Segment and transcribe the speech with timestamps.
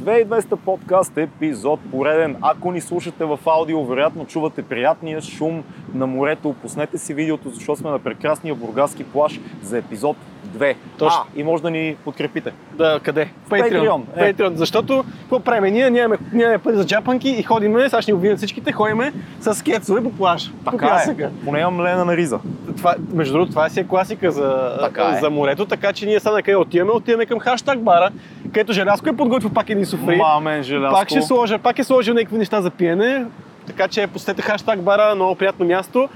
[0.00, 2.36] 2200 подкаст епизод пореден.
[2.40, 6.54] Ако ни слушате в аудио, вероятно чувате приятния шум на морето.
[6.62, 10.16] Пуснете си видеото, защото сме на прекрасния бургаски плаж за епизод
[10.48, 10.74] 2.
[10.98, 11.20] Точно.
[11.20, 12.52] А, и може да ни подкрепите.
[12.72, 13.28] Да, къде?
[13.46, 14.34] В Patreon, е.
[14.34, 14.54] Patreon.
[14.54, 15.74] Защото, какво правим?
[15.74, 19.64] Ние нямаме, нямаме пари за джапанки и ходиме, сега ще ни обвинят всичките, ходиме с
[19.64, 20.52] кецове по плаж.
[20.64, 21.24] по Така пясъка.
[21.24, 21.44] е.
[21.44, 22.38] Поне имам лена на риза.
[22.76, 25.20] Това, между другото, това си е класика за, Така е.
[25.20, 26.92] за морето, така че ние сега на къде отиваме?
[26.92, 28.08] Отиваме към хаштаг бара,
[28.44, 30.16] където Желязко е подготвил пак един суфри.
[30.16, 30.98] Мамен желязко.
[31.00, 33.24] Пак ще сложа, пак е сложил някакви неща за пиене,
[33.66, 36.08] така че посетете хаштаг бара, много приятно място.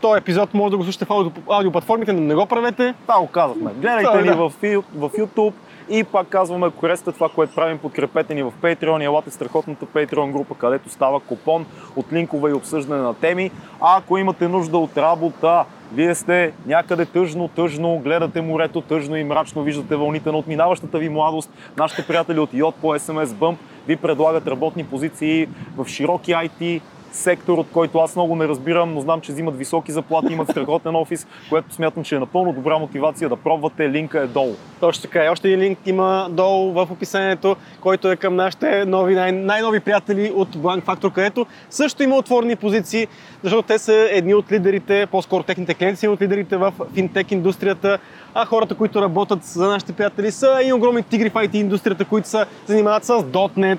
[0.00, 2.94] Този епизод може да го слушате в аудио, аудиоплатформите, но не го правете.
[3.02, 3.70] Това го казахме.
[3.76, 4.36] Гледайте ни да.
[4.36, 4.52] в,
[4.94, 5.52] в YouTube
[5.88, 9.86] и пак казваме, ако харесате това, което правим, подкрепете ни в Patreon и елате страхотната
[9.86, 13.50] Patreon група, където става купон от линкове и обсъждане на теми.
[13.80, 19.24] А ако имате нужда от работа, вие сте някъде тъжно, тъжно, гледате морето тъжно и
[19.24, 21.50] мрачно, виждате вълните на отминаващата ви младост.
[21.76, 23.56] Нашите приятели от Йод по SMS Bump
[23.86, 26.80] ви предлагат работни позиции в широки IT
[27.12, 30.96] сектор, от който аз много не разбирам, но знам, че взимат високи заплати, имат страхотен
[30.96, 33.90] офис, което смятам, че е напълно добра мотивация да пробвате.
[33.90, 34.54] Линка е долу.
[34.80, 35.24] Точно така.
[35.24, 39.80] И още един линк има долу в описанието, който е към нашите нови, най- най-нови
[39.80, 43.06] приятели от Blank Factor, където също има отворени позиции,
[43.42, 47.98] защото те са едни от лидерите, по-скоро техните клиенти са от лидерите в финтек индустрията,
[48.34, 52.28] а хората, които работят за нашите приятели са и огромни тигри в IT индустрията, които
[52.28, 53.78] се занимават с .NET,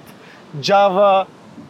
[0.59, 1.25] Java,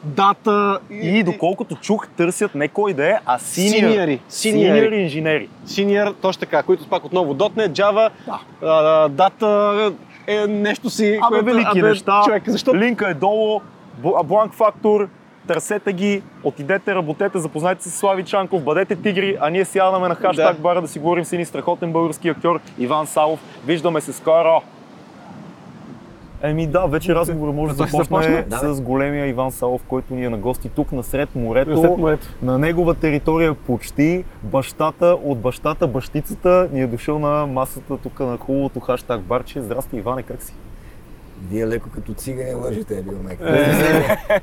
[0.07, 3.89] Data И доколкото чух, търсят не кой да е, а синьор.
[3.89, 4.19] Синьори.
[4.29, 4.95] Синьор Синьори.
[4.95, 5.49] инженери.
[5.65, 8.39] Senior, точно така, които пак отново .NET, Java, Да.
[8.63, 9.93] а, Data
[10.27, 12.21] е нещо си, Абе, велики абе, неща.
[12.25, 13.61] Човек, защо Линка е долу.
[14.03, 15.07] Бл- Blank Factor.
[15.47, 20.15] Търсете ги, отидете, работете, запознайте се с Слави Чанков, бъдете тигри, а ние сядаме на
[20.15, 20.61] хаштаг Да.
[20.61, 23.39] бара да си говорим с един страхотен български актьор Иван Савов.
[23.65, 24.61] Виждаме се скоро!
[26.41, 30.25] Еми да, вече разговор може да Той се започне с големия Иван Савов, който ни
[30.25, 31.77] е на гости тук насред морето.
[31.77, 32.27] След морето.
[32.41, 38.37] На негова територия почти бащата, от бащата, бащицата ни е дошъл на масата тук на
[38.37, 39.61] хубавото хаштаг барче.
[39.61, 40.53] Здрасти, Иване, как си?
[41.49, 43.39] Вие леко като цигани лъжете, бил мек.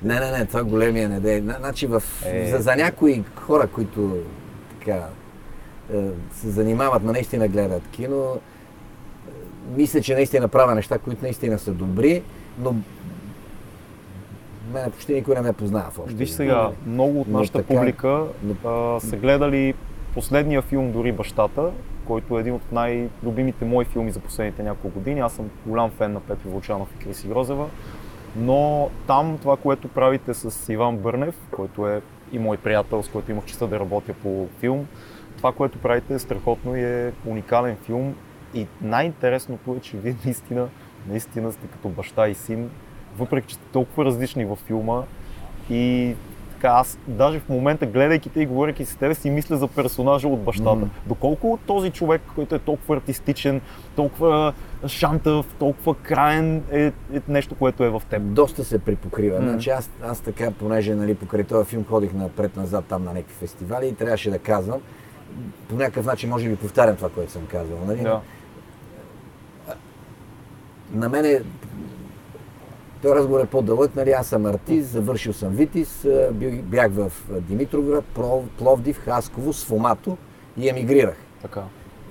[0.02, 1.40] Не, не, не, това големия не дей.
[1.40, 2.46] Значи в, Е.
[2.50, 4.16] за, за някои хора, които
[4.70, 5.06] така
[5.94, 8.38] е, се занимават, но наистина гледат кино, е,
[9.76, 12.22] мисля, че наистина правя неща, които наистина са добри,
[12.58, 12.74] но
[14.72, 18.24] мене почти никой не ме познава в общи Виж сега, много от нашата така- публика
[18.64, 19.74] а, са гледали
[20.14, 21.70] последния филм Дори бащата,
[22.04, 25.20] който е един от най-любимите мои филми за последните няколко години.
[25.20, 27.66] Аз съм голям фен на Пепи Вълчанов и Криси Грозева.
[28.36, 32.02] Но там това, което правите с Иван Бърнев, който е
[32.32, 34.86] и мой приятел, с който имах честа да работя по филм,
[35.36, 38.14] това, което правите е страхотно и е уникален филм.
[38.54, 40.68] И най-интересното е, че вие наистина,
[41.08, 42.70] наистина сте като баща и син,
[43.18, 45.02] въпреки че сте толкова различни във филма
[45.70, 46.14] и
[46.64, 50.28] така, аз даже в момента, гледайки те и говоряки с тебе, си мисля за персонажа
[50.28, 50.74] от бащата.
[50.74, 50.86] Мгм.
[51.06, 53.60] Доколко този човек, който е толкова артистичен,
[53.96, 54.52] толкова
[54.86, 58.22] шантъв, толкова краен, е, е нещо, което е в теб.
[58.22, 59.40] Доста се припокрива.
[59.40, 59.50] М.
[59.50, 63.86] Значи аз, аз така, понеже нали, покрай този филм ходих напред-назад там на някакви фестивали
[63.86, 64.80] и трябваше да казвам.
[65.68, 67.78] По някакъв начин може би повтарям това, което съм казвал.
[67.86, 68.02] Нали?
[68.02, 68.20] Да.
[70.92, 71.42] На мене
[73.02, 76.06] този разговор е по-дълъг, нали, аз съм артист, завършил съм Витис,
[76.62, 80.16] бях в Димитровград, Про- Пловдив, Хасково, Сфомато
[80.56, 81.16] и емигрирах.
[81.42, 81.62] Така.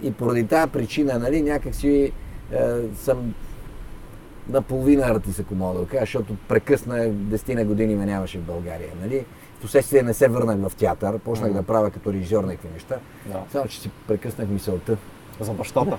[0.03, 2.11] И поради тази причина, нали, някак си
[2.51, 2.59] е,
[2.95, 3.33] съм
[4.49, 8.43] наполовина артист, ако мога да го кажа, защото прекъсна 10 на години ме нямаше в
[8.43, 8.89] България.
[9.01, 9.25] Нали?
[9.57, 11.57] Впоследствие не се върнах в театър, почнах Мгм.
[11.57, 12.95] да правя като режисьор някакви неща,
[13.25, 13.39] Да.
[13.51, 14.97] само че си прекъснах мисълта.
[15.39, 15.97] За бащата.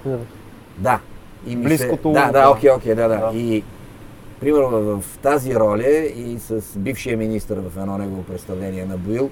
[0.79, 1.01] Да.
[1.47, 2.15] И Близкото- Се...
[2.15, 3.31] Да, да, окей, окей, да, да, Да.
[3.39, 3.63] И
[4.41, 9.31] примерно в, в тази роля и с бившия министр в едно негово представление на Боил,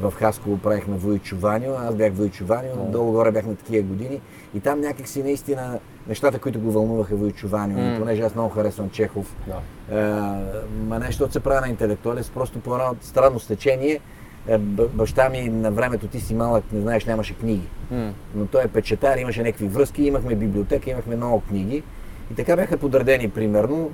[0.00, 1.36] в Хасково правихме Войчо
[1.80, 2.90] аз бях Войчо О.
[2.90, 4.20] долу-горе бях на такива години
[4.54, 5.78] и там някакси наистина
[6.08, 9.98] нещата, които го вълнуваха Войчо и понеже аз много харесвам Чехов, Да.
[9.98, 10.04] е,
[10.88, 14.00] ма нещо се прави на интелектуалец, просто по едно странно стечение,
[14.88, 17.68] баща ми на времето ти си малък, не знаеш, нямаше книги
[18.34, 21.82] но той е печатар, имаше някакви връзки, имахме библиотека, имахме много книги.
[22.32, 23.90] И така бяха подредени, примерно,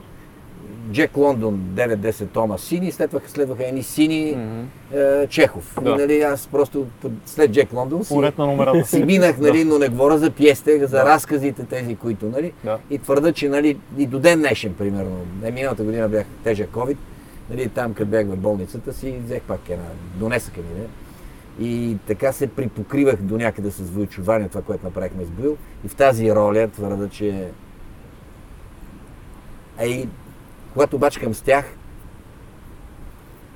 [0.93, 4.99] Джек Лондон, 9-10 тома сини, след това следваха едни сини Мгм.
[5.01, 5.79] е, Чехов.
[5.83, 5.97] Да.
[5.97, 6.87] Нали, аз просто
[7.27, 8.15] след Джек Лондон си,
[8.47, 11.05] на си минах, нали, но не говоря за пиесте, за Да.
[11.05, 12.79] разказите тези, които, нали, Да.
[12.91, 16.97] и твърда, че нали, и до ден днешен, примерно, не, миналата година бях тежък COVID,
[17.51, 19.85] нали, там, като бях в болницата си, взех пак една,
[20.15, 20.87] донесаха ми, не?
[21.61, 25.57] И така се припокривах до някъде с Войчо Ваня, това, което направихме с Боил.
[25.85, 27.49] И в тази роля твърда, че...
[29.79, 30.09] А и
[30.73, 31.65] Когато обаче към с тях,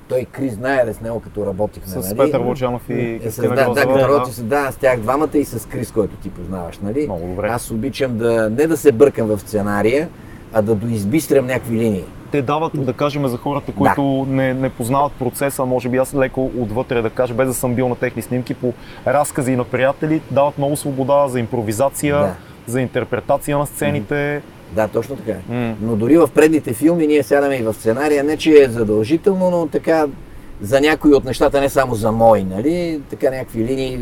[0.07, 1.89] той Крис знае да с него като работихме.
[1.89, 2.17] С нали?
[2.17, 5.45] Петър Лучанов и Е, с, да, да, като работи с, да, с тях двамата и
[5.45, 7.05] с Крис, който ти познаваш, нали?
[7.05, 7.47] Много добре.
[7.47, 10.09] Аз обичам да не да се бъркам в сценария,
[10.53, 12.05] а да доизбистрям някакви линии.
[12.33, 16.51] Те дават, да кажем, за хората, които не, не познават процеса, може би аз леко
[16.59, 18.73] отвътре да кажа, без да съм бил на техни снимки, по
[19.07, 22.33] разкази на приятели, дават много свобода за импровизация, Да.
[22.67, 24.41] за интерпретация на сцените.
[24.71, 25.37] Да, точно така.
[25.49, 25.75] М.
[25.81, 29.67] Но дори в предните филми ние сядаме и в сценария, не че е задължително, но
[29.67, 30.05] така
[30.61, 33.01] за някои от нещата, не само за мои, нали?
[33.09, 33.99] Така някакви линии,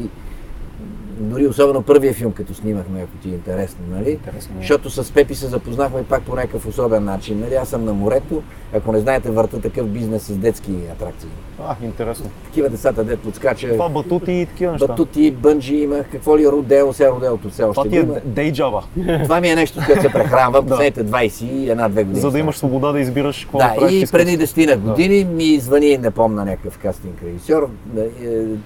[1.11, 4.09] дори особено първия филм, като снимахме, ако ти е интересно, нали?
[4.09, 4.59] Интересно е.
[4.59, 7.39] Защото с Пепи се запознахме пак по някакъв особен начин.
[7.39, 7.55] Нали?
[7.55, 8.41] Аз съм на морето,
[8.73, 11.29] ако не знаете, върта такъв бизнес с детски атракции.
[11.59, 12.29] А, интересно.
[12.45, 14.87] Такива децата, де подскача, Това батути и такива неща.
[14.87, 18.83] батути, бънджи имах, какво ли родео, сега родеото все още Това ти е дейджава,
[19.23, 20.69] Това ми е нещо, с което се прехранвам Да.
[20.69, 22.19] последните 21-2 години.
[22.19, 24.03] за да имаш свобода да избираш какво Да, правиш.
[24.03, 28.09] и преди 10 години ми звъни, не помна някакъв кастинг режисьор, да, е,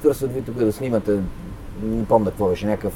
[0.02, 1.12] търсят ви тук да снимате,
[1.84, 2.94] не помня какво беше, някакъв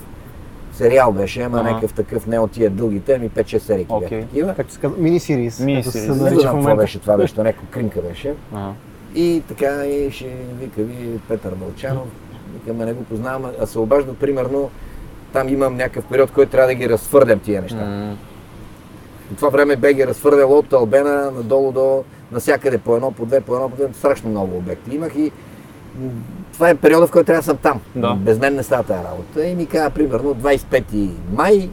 [0.74, 1.70] сериал беше, ама Ага.
[1.70, 4.10] някакъв такъв, не от тия дългите, ми 5-6 серии Окей.
[4.10, 4.56] бяха такива.
[4.56, 5.60] Както се казва, мини-сирис.
[5.60, 6.22] Мини както се сирис.
[6.22, 8.34] Не знам какво беше това, беше, то някаква кринка беше.
[8.54, 8.74] Ага.
[9.16, 12.08] И така и ще вика ви Петър Вълчанов,
[12.54, 14.70] викаме не го познавам, а се обажда примерно,
[15.34, 17.86] там имам някакъв период, който трябва да ги разфърдям тия неща.
[17.86, 18.18] М.
[19.30, 23.42] По това време бе ги разфърлял от Албена надолу до насякъде по едно, по две,
[23.42, 25.32] по едно, по две, страшно много обекти имах и
[26.60, 27.80] това е периода, в който трябва да съм там.
[27.96, 28.14] Да.
[28.14, 29.48] Без мен не става тази работа.
[29.48, 31.70] И ми каза, примерно, 25 май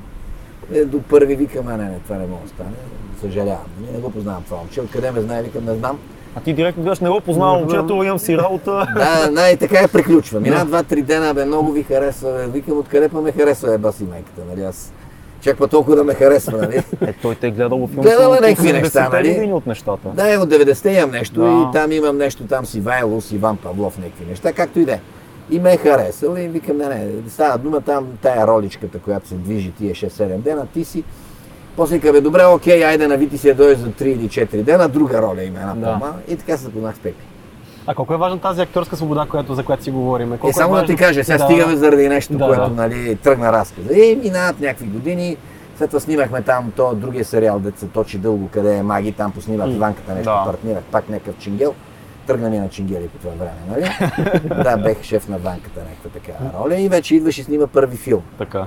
[0.72, 2.70] е, до първи викам, а не, не, това не може да стане.
[3.20, 3.66] Съжалявам.
[3.80, 4.80] Не, не го познавам това момче.
[4.80, 5.98] Откъде ме знае, викам, не знам.
[6.34, 8.86] А ти директно гледаш, не го познавам момчето, имам си работа.
[8.94, 10.40] Да, да, и така я приключва.
[10.40, 12.46] Мина два-три дена, бе, много ви харесва.
[12.46, 14.62] Викам, откъде па ме харесва, е, баси майката, нали?
[14.62, 14.92] Аз
[15.40, 16.82] чак па толкова да ме харесва, нали?
[17.00, 19.52] Е, той те е гледал филм Гледал е някакви неща, 80-те нали?
[19.52, 20.08] от нещата.
[20.14, 21.46] Да, е, от 90-те имам нещо Да.
[21.48, 24.92] и там имам нещо, там си Вайло, с Иван Павлов, някакви неща, както и да
[24.92, 25.00] е.
[25.50, 29.34] И ме е харесал и викам, не, не, става дума там, тая роличката, която се
[29.34, 31.04] движи тия 6-7 дена, ти си.
[31.76, 35.22] После каза, добре, окей, айде на Вити я дойде за 3 или 4 дена, друга
[35.22, 35.98] роля има една Да.
[36.00, 37.35] по И така се запознах с Пепи.
[37.86, 40.28] А колко е важна тази актьорска свобода, която, за която си говорим?
[40.30, 41.44] Колко Е, само да важно- ти кажа, сега Да.
[41.44, 42.82] стигаме заради нещо, Да, което да.
[42.82, 43.94] нали, тръгна разказа.
[43.94, 45.36] И минават някакви години,
[45.78, 49.70] след това снимахме там то другия сериал, се точи дълго, къде е маги, там поснимах
[49.70, 50.44] Иванката нещо, Да.
[50.44, 51.74] партнирах пак някакъв чингел.
[52.26, 53.90] Тръгна ми на чингели по това време, нали?
[54.64, 58.22] да, бех шеф на банката, някаква така роля и вече идваш и снима първи филм.
[58.38, 58.66] Така.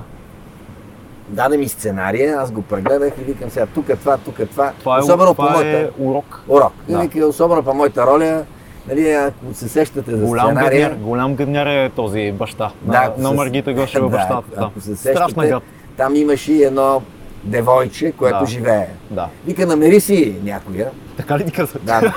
[1.28, 4.72] Даде ми сценария, аз го прегледах и викам сега, тук е това, тук е това.
[4.78, 6.42] Това е, особено това по моята е урок.
[6.48, 6.72] урок.
[6.88, 6.98] И Да.
[7.00, 8.44] вика, особено по моята роля,
[8.88, 12.70] нали, ако се сещате за Голям сценария, гъдняр, голям гъдняр е този баща.
[12.82, 14.56] Да, на, Маргита Гошева да, бащата.
[14.56, 14.64] Да.
[14.66, 15.62] Ако се Страшна сещате, гад.
[15.96, 17.02] там имаше и едно
[17.44, 18.46] девойче, което Да.
[18.46, 18.86] живее.
[19.10, 19.28] Да.
[19.46, 20.90] Вика, намери си някоя.
[21.16, 21.78] Така ли ти каза?
[21.82, 22.14] Да,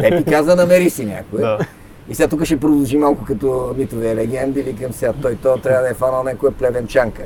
[0.00, 1.42] те ти каза, намери си някоя.
[1.42, 1.58] Да.
[2.08, 4.62] И сега тук ще продължи малко като митове легенди.
[4.62, 7.22] Викам сега, той то трябва да е фанал някоя плевенчанка.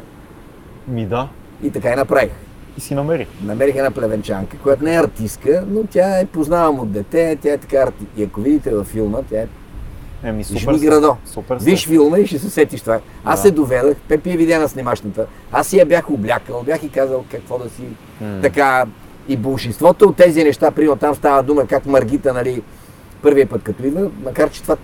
[0.88, 1.28] Ми да.
[1.62, 2.30] И така и направих.
[2.78, 3.26] И си намери.
[3.44, 7.58] Намерих една плевенчанка, която не е артистка, но тя е познавам от дете, тя е
[7.58, 8.04] така арти...
[8.16, 9.46] И ако видите във филма, тя е
[10.24, 10.72] Еми, супер.
[10.72, 11.16] Ми градо.
[11.26, 11.56] Супер.
[11.60, 13.00] Виж филма и ще се сетиш това.
[13.24, 13.42] Аз Да.
[13.42, 15.26] се доведах, Пепи я видя на снимачната.
[15.52, 17.82] Аз я бях облякал, бях и казал какво да си
[18.20, 18.40] М.
[18.42, 18.84] така.
[19.28, 22.62] И большинството от тези неща, примерно там става дума как Маргита, нали,
[23.22, 24.76] първия път като идва, макар че това,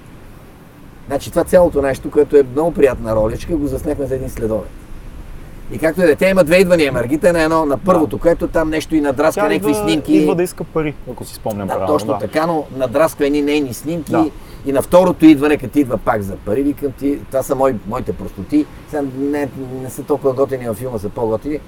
[1.08, 4.68] значи това цялото нещо, което е много приятна роличка, го заснехме за един следовет.
[5.72, 6.92] И както и да е, тя има две идвания.
[6.92, 10.14] Маргита е на едно, на първото, което там нещо и надраска Тя някакви идва, снимки.
[10.14, 11.92] идва да иска пари, ако си спомням Да, правилно.
[11.94, 14.30] точно така, но надрасква едни нейни снимки Да.
[14.66, 18.12] и на второто идване, като идва пак за пари, викам ти, това са мои, моите
[18.12, 19.48] простоти, сега не,
[19.82, 21.58] не са толкова готини във филма, са по-готини.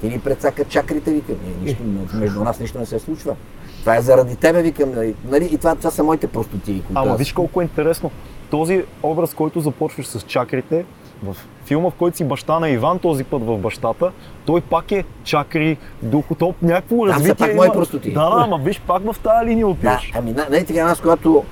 [0.00, 1.82] Ти ни прецака чакрите, викам, нищо,
[2.14, 3.34] между нас нищо не се случва.
[3.80, 6.82] Това е заради тебе, викам, нали, нали, и това, това са моите простоти.
[6.94, 8.10] Ама виж колко е интересно.
[8.50, 10.84] Този образ, който започваш с чакрите,
[11.22, 14.12] в филма, в който си баща на Иван, този път в бащата,
[14.46, 18.12] той пак е чакри, докато някакво Там са развитие пак мои простоти.
[18.12, 20.12] Да, да, ама виж, пак в тази линия Да, отиваш.
[20.14, 21.44] ами на- нали така, аз когато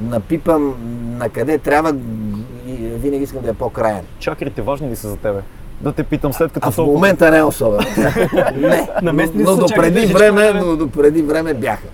[0.00, 0.74] напипам
[1.18, 1.92] на къде трябва,
[2.78, 4.04] винаги искам да е по-краен.
[4.18, 5.40] Чакрите важни ли са за тебе?
[5.80, 7.80] Да те питам след като А в момента не е особено.
[8.56, 11.86] не, но, Наместни но са до чакайте преди всичко време, но до преди време бяха.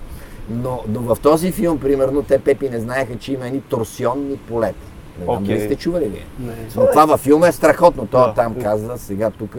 [0.49, 4.85] Но, но в този филм, примерно, те Пепи не знаеха, че има едни торсионни полета.
[5.19, 6.25] Не знам дали сте чували вие.
[6.39, 6.53] Не.
[6.75, 8.07] Но това във филма е страхотно.
[8.07, 8.33] Той Да.
[8.33, 9.55] там казва, сега тук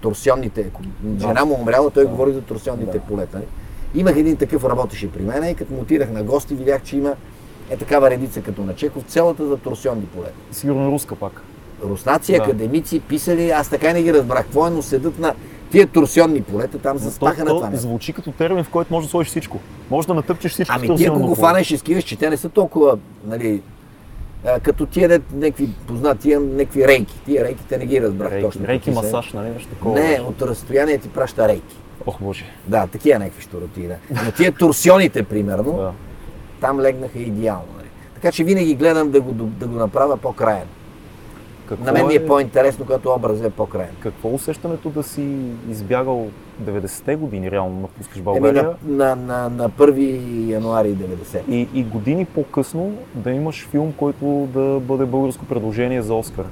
[0.00, 0.66] торсионните.
[1.20, 3.40] Жена му умряла, той говори за торсионните полета.
[3.94, 7.14] Имах един такъв работеше при мен и като му отидах на гости, видях, че има
[7.70, 10.32] е такава редица като на Чеков, цялата за торсионни полета.
[10.52, 11.42] Сигурно руска пак.
[11.84, 12.42] руснаци, Да.
[12.42, 15.34] академици, писали, аз така и не ги разбрах какво е, но седат на
[15.70, 19.06] тия торсионни полета там Но заспаха на то, това звучи като термин, в който можеш
[19.06, 19.58] да сложиш всичко.
[19.90, 20.74] Може да натъпчеш всичко.
[20.78, 23.62] Ами ти ако го фанеш и скиваш, че те не са толкова, нали,
[24.44, 27.20] а, като тия дет, някакви познати, имам някакви рейки.
[27.26, 28.66] Тия рейките не ги разбрах Рейки, точно.
[28.66, 29.50] рейки масаж, нали?
[29.50, 30.00] Нещо такова.
[30.00, 31.76] Не, от разстояние ти праща рейки.
[32.06, 32.44] Ох, боже.
[32.66, 33.96] Да, такива някакви щуроти, да.
[34.24, 35.92] Но тия торсионите, примерно, Да.
[36.60, 37.64] там легнаха идеално.
[37.76, 37.88] Нали.
[38.14, 40.66] Така че винаги гледам да го, да го направя по-краен.
[41.68, 43.90] Какво На мен ми е по-интересно, когато образът е по-краен.
[44.00, 45.36] Какво е усещането да си
[45.70, 46.28] избягал
[46.62, 51.40] 90-те години, реално напускаш Еми, България на, на, на, на 1 януари 90.
[51.48, 56.44] и, и години по-късно да имаш филм, който да бъде българско предложение за Оскар?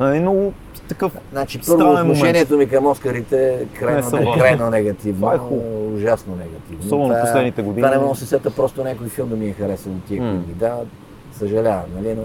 [0.00, 0.52] Е много
[0.88, 4.40] такъв Значи, първо отношението ми към Оскарите е Не крайно, не, важни.
[4.40, 5.20] крайно негативно.
[5.20, 5.94] Това е хубаво.
[5.94, 6.84] Ужасно негативно.
[6.84, 7.82] Особено Това- последните години.
[7.82, 10.22] Това не мога да се сета просто някой филм да ми е харесал от тия,
[10.22, 10.30] М.
[10.30, 10.88] които ги дават.
[11.32, 12.22] Съжалявам, нали, но...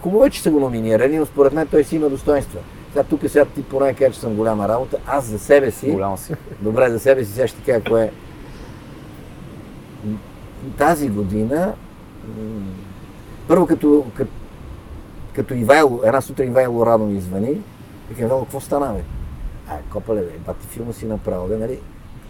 [0.00, 2.60] Хубаво е, че са го номинирали, но според мен той си има достоинства.
[2.94, 4.96] Сега тук сега ти поне кажа, че съм голяма работа.
[5.06, 6.34] Аз за себе си, голям си.
[6.60, 8.10] добре за себе си, сега ще кажа кое е.
[10.78, 11.74] Тази година,
[13.48, 14.30] първо като, като,
[15.34, 17.60] като Ивайло, една сутрин Ивайло рано ми звъни,
[18.08, 19.00] викам, Ивайло, какво стана, бе?
[19.68, 21.78] А, копале, бе, бати филма си направил, бе, нали?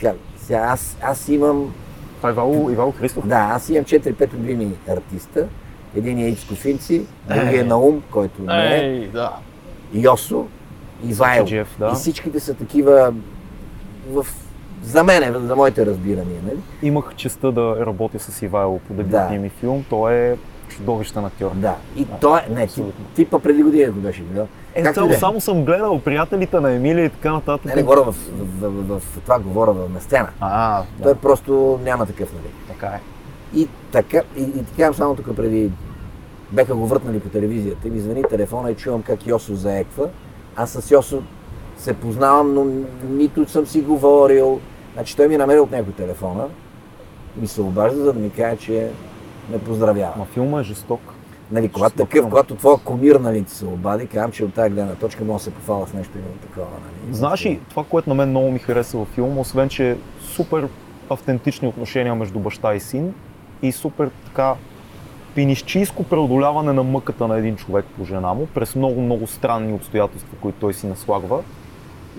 [0.01, 1.75] Така, сега аз, аз имам,
[2.17, 3.27] Това е Ивало, Ивало Христов.
[3.27, 5.47] да, аз имам 4-5 любими артиста.
[5.97, 9.37] Един е Ицко Финци, другия е Наум, който не е, Ей, да.
[9.95, 10.47] Йосо.
[11.13, 11.91] Сачеджиев, да.
[11.93, 13.15] И всичките са такива
[14.11, 14.27] в...
[14.85, 16.59] за мен, за моите разбирания, нали?
[16.83, 19.39] Имах честа да работя с Ивайло по дебютния Да.
[19.39, 19.85] ми филм.
[19.91, 20.37] Той е
[20.69, 21.51] чудовищен актьор.
[21.55, 21.77] Да.
[21.97, 23.05] И той е, не, ти, абсолютно.
[23.15, 24.47] типа преди година го беше гледал.
[24.75, 25.19] Е, Както само, и да е.
[25.19, 27.65] само съм гледал приятелите на Емилия и така нататък.
[27.65, 28.15] Не, не говоря в, в,
[28.61, 30.29] в, в, в това, говоря в, на сцена.
[30.41, 32.55] А, да, Той просто няма такъв, нали?
[32.69, 33.01] така е.
[33.55, 35.71] И така, и, и казвам само тук преди,
[36.55, 40.09] беха го въртнали по телевизията и ми звъни телефона и чувам как Йосо заеква.
[40.57, 41.23] Аз с Йосо
[41.79, 42.67] се познавам, но
[43.09, 44.61] нито съм си говорил.
[44.95, 46.45] Значи той ми намери от някой телефона,
[47.37, 48.91] ми се обажда, за да ми каже, че
[49.51, 50.13] ме поздравява.
[50.19, 51.01] Ма филма е жесток.
[51.53, 52.31] Нали, когато Жесток такъв, филм.
[52.31, 55.51] когато твоя комир нали, се обади, казвам, че от тази гледна точка мога да се
[55.51, 56.67] пофала с нещо именно такова.
[56.67, 57.15] Нали.
[57.15, 60.69] Знаеш ли, това, което на мен много ми хареса във филма, освен че е супер
[61.11, 63.15] автентични отношения между баща и син
[63.63, 64.55] и супер така
[65.35, 70.59] пинищийско преодоляване на мъката на един човек по жена му през много-много странни обстоятелства, които
[70.61, 71.43] той си наслагва,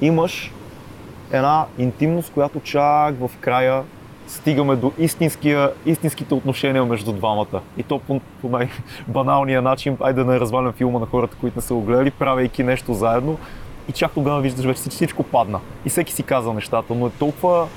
[0.02, 0.54] имаш
[1.32, 3.84] една интимност, която чак в края
[4.28, 4.92] стигаме до
[5.86, 7.62] истинските отношения между двамата.
[7.78, 11.62] И то по, по най-баналния начин, айде да не развалям филма на хората, които не
[11.62, 13.38] са го гледали, правейки нещо заедно.
[13.90, 15.60] И чак тогава виждаш вече всичко падна.
[15.86, 17.68] И всеки си каза нещата, но е толкова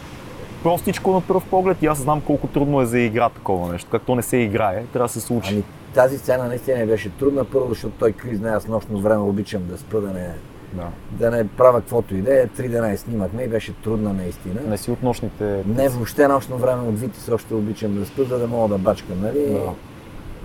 [0.62, 3.91] простичко на пръв поглед и аз знам колко трудно е за игра такова нещо.
[3.91, 5.53] Как то не се играе, трябва да се случи.
[5.53, 9.62] Ами тази сцена наистина беше трудна, първо, защото той Крис знае, аз нощно време обичам
[9.67, 10.31] да спа, да не,
[10.73, 10.87] да.
[11.11, 12.47] да не правя каквото и да е.
[12.47, 14.61] Три дена я снимахме и беше трудна наистина.
[14.67, 15.62] Не си от нощните...
[15.67, 19.21] Не, въобще нощно време от Витис още обичам да спа, за да мога да бачкам,
[19.21, 19.47] нали?
[19.50, 19.73] Да.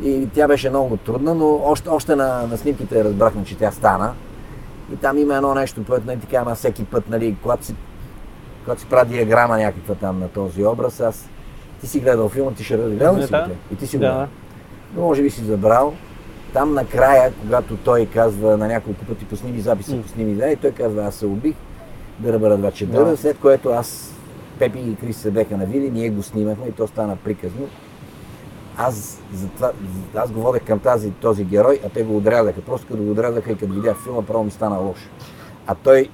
[0.10, 4.14] И тя беше много трудна, но още, още на, на снимките разбрахме, че тя стана.
[4.94, 7.76] И там има едно нещо, което не така, ама всеки път, нали, когато си,
[8.64, 11.30] когато си прави диаграма някаква там на този образ, аз
[11.82, 13.32] ти си гледал филма, ти ще гледал ли си?
[13.32, 13.48] Да.
[13.72, 14.28] И ти си го Да.
[14.96, 15.94] Но може би си забрал.
[16.54, 20.02] Там накрая, когато той казва на няколко пъти посними записа, М.
[20.02, 21.56] посними да, и той казва аз се убих,
[22.20, 23.18] да бъда два чедъра, Да.
[23.18, 24.14] след което аз,
[24.60, 27.68] Пепи и Крис се беха навили, ние го снимахме и то стана приказно.
[28.78, 29.72] Аз, затова,
[30.16, 32.62] аз го водех към тази, този герой, а те го отрязаха.
[32.62, 35.10] Просто като го отрязаха и като видях филма, право ми стана лошо.
[35.68, 36.10] А той,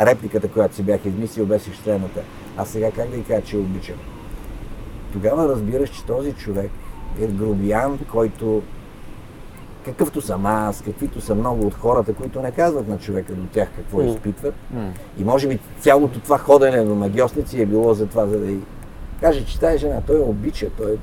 [0.00, 2.20] репликата, която си бях измислил, беше следната.
[2.56, 3.96] А сега как да й кажа, че обичам?
[5.12, 6.70] Тогава разбираш, че този човек
[7.20, 8.62] е грубиян, който
[9.84, 13.68] какъвто съм аз, каквито са много от хората, които не казват на човека до тях
[13.76, 14.04] какво М.
[14.04, 14.54] изпитват.
[14.74, 14.92] М.
[15.18, 18.58] И може би цялото това ходене до магиосници е било за това, за да й
[19.20, 20.98] каже, че тази жена, той обича, той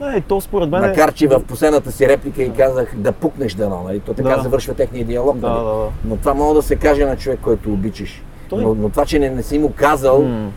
[0.00, 0.88] Не, то според мен е...
[0.88, 4.00] Макар, че в последната си реплика и казах да пукнеш дано, нали?
[4.00, 4.42] То така Да.
[4.42, 5.58] завършва техния диалог, Да, нали?
[5.58, 5.86] да, да.
[6.04, 8.22] Но това мога да се каже на човек, който обичаш.
[8.48, 10.50] Той- Но, но, това, че не, не си му казал, М.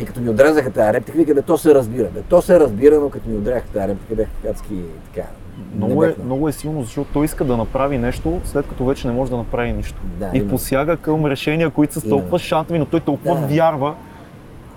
[0.00, 2.04] и като ми отрезаха тази реплика, вика, бе, то се разбира.
[2.04, 4.74] Бе, то се разбира, но като ми отрезаха тази реплика, бях адски
[5.04, 5.28] така.
[5.76, 9.12] Много е, много е силно, защото той иска да направи нещо, след като вече не
[9.12, 9.98] може да направи нищо.
[10.18, 10.50] Да, и именно.
[10.50, 13.46] посяга към решения, които са с толкова шантови, но той толкова Да.
[13.46, 13.94] вярва.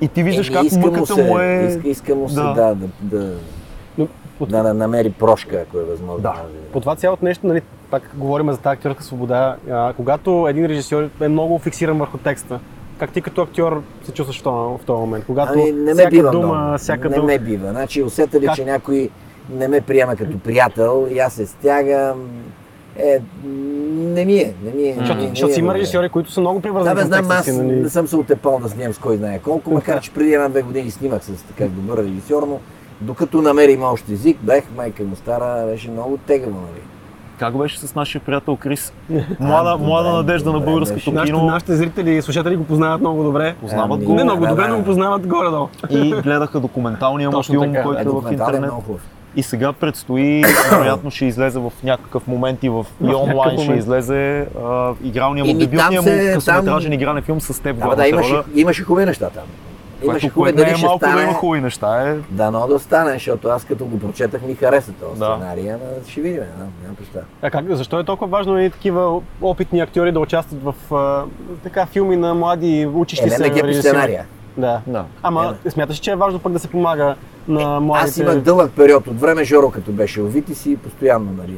[0.01, 1.67] И ти виждаш Еми, как мъката се, му е...
[1.69, 2.53] Иска, иска му се, Да.
[2.53, 3.33] да, да, да,
[3.97, 4.07] Но
[4.41, 6.21] да, да намери прошка, ако е възможно.
[6.21, 6.33] Да.
[6.73, 7.61] по това цялото нещо, нали,
[7.95, 12.59] пак говорим за тази актьорска свобода, а, когато един режисьор е много фиксиран върху текста,
[12.99, 15.25] как ти като актьор се чувстваш в този, момент?
[15.25, 16.77] Когато Ами, не ме всяка бива дума, много.
[16.77, 17.27] всяка не дума...
[17.27, 17.69] ме бива.
[17.69, 18.55] Значи, усета ли, Как?
[18.55, 19.09] че някой
[19.49, 22.29] не ме приема като приятел и аз се стягам,
[22.97, 23.19] Е,
[23.95, 24.95] не ми е, не ми е.
[24.99, 27.67] Защото, не е има режисьори, които са много Да, привързани бе, към знам, аз нали?
[27.67, 30.91] не съм се отепал да снимам с кой знае колко, макар че преди една-две години
[30.91, 32.59] снимах с така добър режисьор, но
[33.01, 36.81] докато намерим общ език, бех майка му стара, беше много тегаво, нали.
[37.39, 38.93] Как беше с нашия приятел Крис?
[39.39, 41.11] Млада, млада надежда на българското беше.
[41.11, 41.45] Нашите, кино.
[41.45, 43.55] нашите зрители и слушатели го познават много добре.
[43.61, 45.67] Познават го Не много добре, но го познават горе-долу.
[45.89, 48.71] и гледаха документалния му филм, така, който Е, в интернет.
[49.35, 54.47] И сега предстои, вероятно ще излезе в някакъв момент и, в, и онлайн ще излезе
[54.63, 58.83] а, игралния му, дебютния му се- късометражен игрален филм с теб Да, да, имаше, имаше
[58.83, 59.43] хубави неща там.
[60.05, 61.33] Което, хубави, не дали е ще малко да има стане.
[61.33, 62.09] хубави неща.
[62.09, 62.15] Е.
[62.29, 65.25] Дано да стане, защото аз като го прочетах ми хареса този Да.
[65.25, 67.25] сценарий, ама ще видим, да, нямам представа.
[67.41, 71.23] А как, защо е толкова важно и такива опитни актьори да участват в а,
[71.63, 74.25] така филми на млади учещи Е, се е сценария.
[74.57, 74.81] Да.
[74.87, 75.05] Да.
[75.23, 77.15] Ама смяташ, че е важно пък да се помага
[77.47, 78.09] на младите...
[78.09, 81.57] Аз имах дълъг период от време, Жоро като беше в Витис и постоянно нали,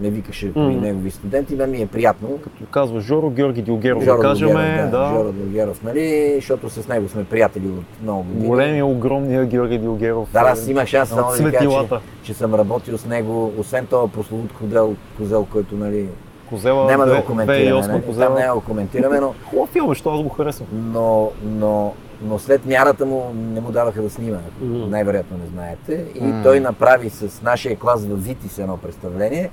[0.00, 0.80] ме викаше при Мгм.
[0.80, 2.28] негови студенти, мен ми е приятно.
[2.44, 6.88] Като казва Жоро, Георги Дилгеров, Жоро да кажем, Дилгеров, да, Жоро Дилгеров, нали, защото с
[6.88, 8.46] него сме приятели от много години.
[8.46, 10.28] големия, огромния Георги Дилгеров.
[10.32, 14.12] Да, аз имах шанс от да кажа, че, че съм работил с него, освен този
[14.12, 16.06] прословут козел, козел който нали,
[16.48, 18.02] Козела, няма да го коментираме, 2008 нали?
[18.02, 18.26] Козела.
[18.26, 20.68] там няма да го коментираме, но, Хубав филм, защото аз го харесвам.
[20.72, 21.92] но, но,
[22.22, 24.90] но след мярата му не му даваха да снима, Мгм.
[24.90, 26.04] най-вероятно не знаете.
[26.14, 26.42] И Мгм.
[26.42, 29.50] той направи с нашия клас в Витис едно представление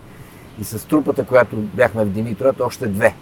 [0.62, 3.14] и с трупата, която бяхме в Димитров, още две.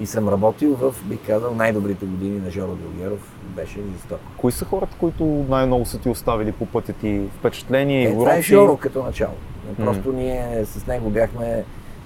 [0.00, 3.32] И съм работил в, бих казал, най-добрите години на Жоро Дилгеров.
[3.56, 4.20] Беше жестоко.
[4.36, 8.34] Кои са хората, които най-много са ти оставили по пътя ти впечатление и Е, това
[8.34, 8.42] е?
[8.42, 9.34] Жоро като начало.
[9.76, 11.64] Просто ние с него бяхме,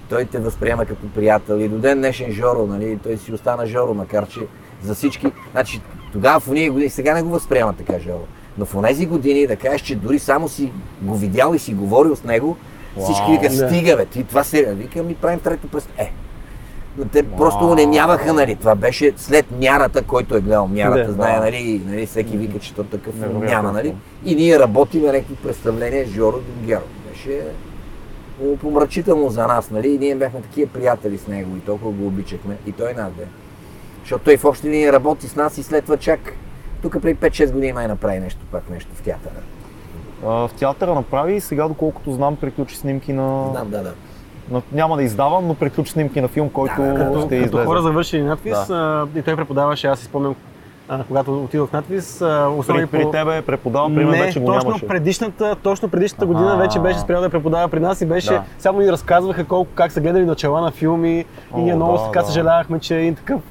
[0.09, 3.93] той те възприема като приятел и до ден днешен Жоро, нали, той си остана Жоро,
[3.93, 4.39] макар че
[4.83, 5.81] за всички, значи
[6.13, 8.23] тогава в уния години, сега не го възприема така Жоро,
[8.57, 12.15] но в онези години да кажеш, че дори само си го видял и си говорил
[12.15, 12.57] с него,
[12.99, 13.67] всички Да.
[13.67, 15.87] стига бе, ти това се, викам и правим трето през...
[15.97, 16.11] Е,
[16.97, 21.13] но те просто унемяваха, нали, това беше след мярата, който е гледал мярата, Да.
[21.13, 23.39] знае, нали, нали, всеки вика, че то такъв Невероятно.
[23.41, 26.83] няма, нали, и ние работиме някакви представления с Жоро Дунгеров.
[27.09, 27.41] Беше
[28.61, 29.89] помрачително за нас, нали?
[29.89, 32.57] И ние бяхме такива приятели с него и толкова го обичахме.
[32.65, 33.23] И той нас бе.
[34.01, 36.33] Защото той в общи линии работи с нас и след това чак
[36.81, 39.33] тук преди 5-6 години май направи нещо, пак нещо в театъра.
[40.23, 43.47] В театъра направи и сега, доколкото знам, приключи снимки на...
[43.51, 43.93] Знам, да, да.
[44.51, 44.61] на...
[44.71, 47.65] Няма да издавам, но приключи снимки на филм, който Да, да, Като, ще като излезе.
[47.65, 50.35] хора завършили надпис а, и той преподаваше, аз си спомням,
[50.89, 52.21] а, когато отидох в надпис,
[52.57, 53.11] основи При, при по...
[53.11, 54.87] тебе е преподавал, при мен не, вече го точно нямаше.
[54.87, 56.57] предишната, точно предишната година Аха.
[56.57, 58.43] вече беше спрял да преподава при нас и беше, Да.
[58.59, 62.03] само ни разказваха колко, как са гледали начала на филми О, и ние много да,
[62.03, 62.25] така да.
[62.25, 63.41] съжалявахме, че един такъв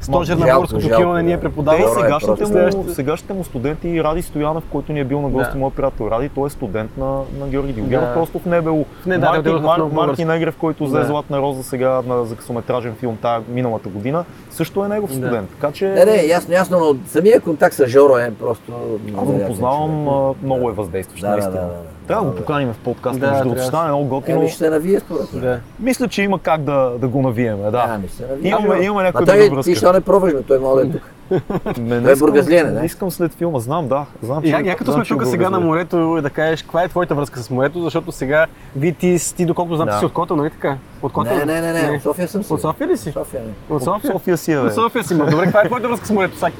[0.00, 1.40] стожер на жалко, кино не ни е да.
[1.42, 1.78] Преподавал.
[1.78, 5.58] Е сегашните, му, сегашните му студенти, Ради Стоянов, който ни е бил на гости, Да.
[5.58, 7.06] моят приятел Ради, той е студент на,
[7.40, 8.14] на Георги Дилгеров, Да.
[8.14, 8.84] просто в Небело.
[9.06, 10.24] Не, да, Марти, Мар, Марти.
[10.24, 11.04] Негрев, който взе Да.
[11.04, 15.16] Златна роза сега на, за късометражен филм тая миналата година, също е негов Да.
[15.16, 15.50] студент.
[15.50, 18.72] Така че Не, не, ясно, ясно, но самия контакт с Жоро е просто...
[19.18, 19.90] аз го познавам,
[20.42, 21.68] много е въздействащ, Да, да, наистина.
[22.08, 22.24] Да, да, да.
[22.24, 22.36] Трябва да Да, го да.
[22.36, 24.38] поканим в подкаста, Да, между другото, ще стане много готино.
[24.38, 25.42] Еми ще навие според мен.
[25.42, 25.60] Да.
[25.80, 27.84] Мисля, че има как да, да го навиеме, да.
[27.88, 28.50] Ами ще се навие.
[28.50, 29.74] Имаме, имаме Ма някаква той, добра ти връзка.
[29.76, 31.02] що не пробваш, бе, той може да е тук.
[31.30, 31.40] Не,
[31.92, 32.80] Той е искам- бургазлиен, не?
[32.80, 34.04] не искам след филма, знам, да.
[34.22, 36.82] Знам, И че- я, я като сме е тук сега на морето, да кажеш, каква
[36.82, 39.92] е твоята връзка с морето, защото сега Витис, ти доколко знам, Да.
[39.92, 40.76] ти си от Котел, нали така?
[41.02, 41.36] От Котел?
[41.36, 42.52] Не, не, не, не, от София съм си.
[42.52, 43.12] От София ли си?
[43.12, 43.76] София, не.
[43.76, 44.12] От София?
[44.12, 44.58] София си е.
[44.58, 45.14] От София си.
[45.14, 46.38] Добре, каква е твоята връзка с морето?
[46.38, 46.52] Сак?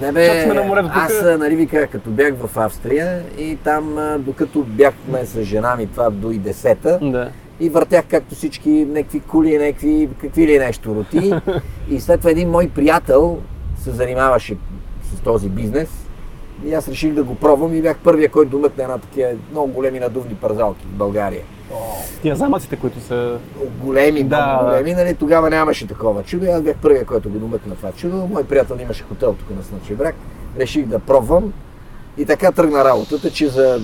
[0.00, 0.96] Не Защото сме бе, на морето тук.
[0.96, 5.86] аз, нали ви кажа, като бях в Австрия и там, докато бяхме с жена ми,
[5.86, 7.30] това до и десета, Да.
[7.60, 11.32] и въртях както всички някакви кули, някакви какви ли нещо роти.
[11.90, 13.38] и след това един мой приятел
[13.82, 14.56] се занимаваше
[15.14, 15.88] с този бизнес.
[16.64, 20.00] И аз реших да го пробвам и бях първия, който домъкна една такива много големи
[20.00, 21.42] надувни парзалки в България.
[22.22, 23.38] Тия замъците, които са...
[23.82, 26.46] големи, Да, големи, нали, тогава нямаше такова чудо.
[26.46, 28.16] Аз бях първия, който го домъкна това чудо.
[28.16, 30.14] Мой приятел имаше хотел тук на Слънчев бряг.
[30.58, 31.52] Реших да пробвам.
[32.18, 33.80] И така тръгна работата, че за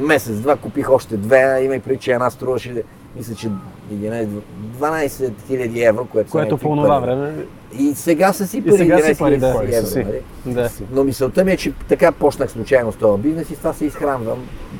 [0.00, 2.82] месец-два купих още две, имай преди, че една струваше,
[3.16, 3.52] мисля, че 11,
[3.92, 7.34] 12 хиляди евро, което, Което по това време...
[7.78, 9.48] И сега са си пари, сега си 11 пари, да.
[9.48, 9.86] евро.
[9.86, 9.98] си.
[9.98, 10.20] нали?
[10.46, 10.70] Да.
[10.92, 13.84] Но мисълта ми е, че така почнах случайно с този бизнес и с това се
[13.84, 14.38] изхранвам.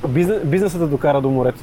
[0.09, 1.61] Бизнес, бизнесът да докара до морето.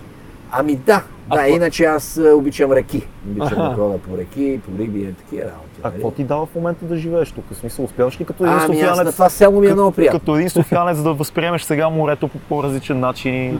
[0.52, 3.08] Ами да, А да, какво- иначе аз а, обичам реки.
[3.32, 5.80] Обичам да ходя по реки, по риби и такива работи.
[5.84, 5.94] А нали?
[5.94, 7.46] какво ти дава в момента да живееш тук?
[7.52, 9.92] В смисъл, успяваш ли като един Ами аз на софиянец, това село ми е много
[9.92, 10.20] приятно.
[10.20, 13.60] като един софиянец да възприемеш сега морето по по-различен начин?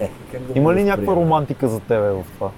[0.00, 2.50] И- Е, как да Има ли някаква романтика за тебе в това?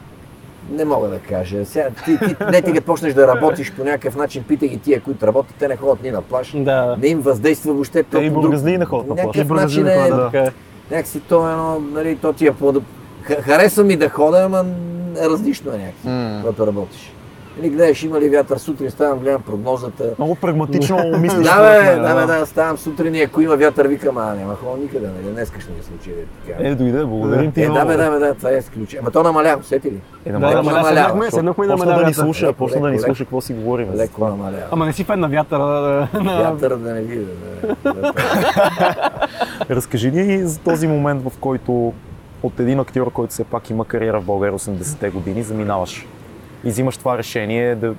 [0.70, 1.64] Не мога да кажа.
[1.64, 5.01] Сега, ти, ти, не ти като почнеш да работиш по някакъв начин, питай ги тия,
[5.01, 6.53] които работят, те не ходят ни на плаж.
[6.57, 6.96] Да.
[7.01, 8.03] Не им въздейства въобще.
[8.03, 9.27] то и бургазлии не ходят на плаж.
[9.27, 10.51] Някакъв начин е, да.
[10.90, 12.72] някакси то е едно, нали, то ти е по...
[13.22, 14.64] Ха- Харесва ми да ходя, ама
[15.22, 16.09] различно е някакво,
[16.40, 17.12] когато работиш.
[17.56, 20.04] Нали, гледаш има ли вятър сутрин, ставам, гледам прогнозата.
[20.18, 21.42] Много прагматично мислиш.
[21.44, 24.76] Да, бе, да, бе, да, ставам сутрин и ако има вятър, викам, а няма хора
[24.78, 26.10] никъде, нали, днес ще ми се случи.
[26.10, 26.14] е,
[26.46, 26.68] Така.
[26.68, 29.00] Е, дойде, благодарим ти Е, да, бе, да, бе, да, това е изключение.
[29.00, 29.94] Ама то намалява, сети ли?
[29.94, 30.56] Е, Да, намалява.
[30.56, 33.40] намаля, намалява, седнахме, защото седнахме и Почна да ни слуша, почна да ни слуша какво
[33.40, 33.88] си говорим.
[33.94, 34.62] Леко намалява.
[34.70, 35.62] Ама не си фен на вятъра.
[35.62, 37.24] да- на- Вятър да не видя.
[37.84, 38.12] Да, да,
[39.70, 41.92] Разкажи ни за този момент, в който
[42.42, 46.06] от един актьор, който все пак има кариера в България 80-те години, заминаваш
[46.66, 47.94] и взимаш това решение да...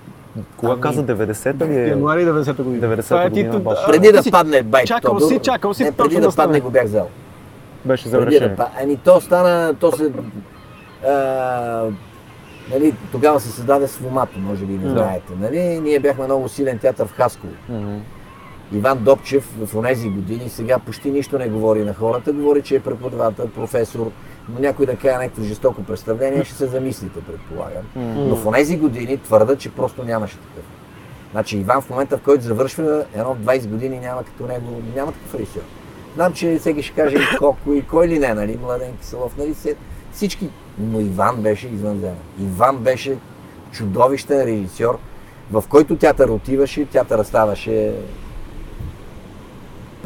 [0.58, 1.88] Кога Ами, каза 90-та ли е?
[1.88, 2.88] Януари 90-та година.
[2.88, 3.78] 90-та Това е ти- година баш.
[3.84, 6.36] а, преди ти да си- падне байт чакал си, чакал си не, преди да да
[6.36, 7.08] падне го бях взел.
[7.86, 8.50] Беше за решение.
[8.50, 10.12] да, ами то стана, то се...
[11.08, 11.86] А,
[12.72, 14.90] нали, тогава се създаде Свомато, може би не Да.
[14.90, 15.34] знаете.
[15.40, 15.60] Нали?
[15.80, 17.54] Ние бяхме много силен театър в Хасково.
[17.70, 17.96] Мгм.
[18.74, 22.80] Иван Добчев в тези години сега почти нищо не говори на хората, говори, че е
[22.80, 24.12] преподавател, професор,
[24.60, 27.84] някой да каже някакво жестоко представление, ще се замислите, предполагам.
[27.96, 30.64] Но в тези години твърда, че просто нямаше такъв.
[31.32, 35.36] Значи Иван в момента, в който завършва, едно 20 години няма като него, няма такъв
[35.36, 35.62] режисьор.
[36.16, 39.56] Знам, че всеки ще каже и Коко и кой ли не, нали, Младен Киселов, нали,
[40.12, 40.50] всички.
[40.80, 42.16] Но Иван беше извънземен.
[42.40, 43.18] Иван беше
[43.72, 45.00] чудовищен режисьор,
[45.52, 47.94] в който театър отиваше, театъра ставаше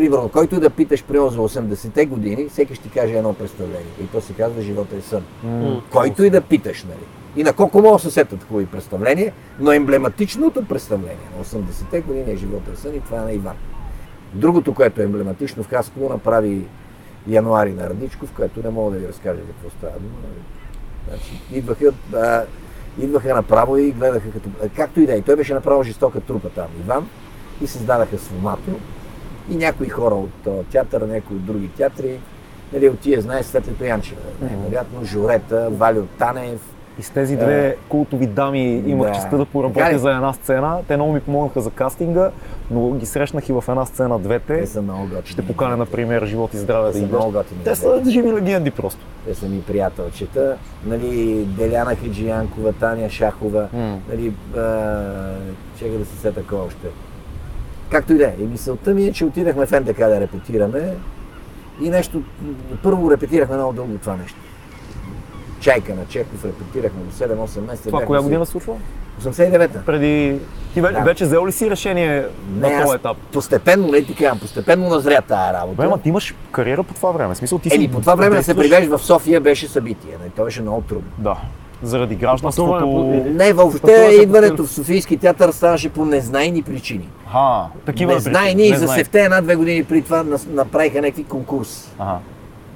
[0.01, 3.93] Примерно, който и да питаш примерно за 80-те години, всеки ще ти каже едно представление.
[4.03, 5.23] И то се казва Живота е сън.
[5.43, 5.81] М.
[5.91, 7.05] Който и да питаш, нали.
[7.35, 12.31] И на колко мога да се сетят хубави представления, но емблематичното представление на 80-те години
[12.31, 13.55] е Живота е сън и това е на Иван.
[14.33, 16.67] Другото, което е емблематично в Хасково, направи
[17.27, 20.15] януари на Радичков, което не мога да ви разкажа за какво става дума.
[20.23, 20.41] нали.
[21.09, 22.43] Значи, идваха, а,
[23.01, 24.49] идваха направо и гледаха като...
[24.75, 25.21] Както и да е.
[25.21, 27.07] Той беше направо жестока трупа там, Иван,
[27.61, 28.71] и създадаха Свомато
[29.51, 32.19] и някои хора от този театър, някои от други театри.
[32.73, 36.59] Нали, от тия знаеш Светлето Янчева, най-вероятно, Жорета, Валио Танев,
[36.99, 39.13] И с тези две култови дами имах Да.
[39.15, 39.97] честа да поработя ли?
[39.97, 40.79] за една сцена.
[40.87, 42.31] Те много ми помогнаха за кастинга,
[42.71, 44.59] но ги срещнах и в една сцена двете.
[44.59, 45.21] те са много готини.
[45.25, 47.63] Ще поканя, например, живот и здраве Те са много готини.
[47.63, 49.01] Те са живи легенди просто.
[49.25, 50.57] Те са ми приятелчета.
[50.85, 53.67] Нали, Деляна Хиджиянкова, Таня Шахова.
[53.73, 53.99] М.
[54.09, 55.01] Нали, а,
[55.79, 56.87] чека да се сета още.
[57.91, 58.33] Както и да е.
[58.39, 60.93] И мисълта ми е, че отидахме в НДК да репетираме
[61.81, 62.21] и нещо,
[62.83, 64.37] първо репетирахме много дълго това нещо.
[65.59, 67.27] Чайка на Чехов, репетирахме до 7-8
[67.61, 67.89] месеца.
[67.89, 68.73] Това коя си- година се случва?
[69.21, 69.79] 89-та.
[69.81, 70.39] Преди...
[70.73, 71.01] Ти вече, Да.
[71.01, 73.17] вече взел ли си решение Не, на този етап?
[73.33, 75.75] постепенно, не ти казвам, постепенно назря тая работа.
[75.75, 77.33] Бе, ама ти имаш кариера по това време.
[77.33, 79.67] В смисъл, ти си Еми, по това време да се действаш- привежда в София беше
[79.67, 80.17] събитие.
[80.23, 80.29] Не?
[80.29, 81.09] То беше много трудно.
[81.17, 81.37] Да.
[81.83, 82.71] Заради гражданството...
[82.71, 87.09] Пътуване, Не, въобще идването в Софийски театър ставаше по незнайни причини.
[87.31, 91.91] Ха, такива Незнайни и за севте една-две години преди това направиха някакви конкурс.
[91.99, 92.17] Ага.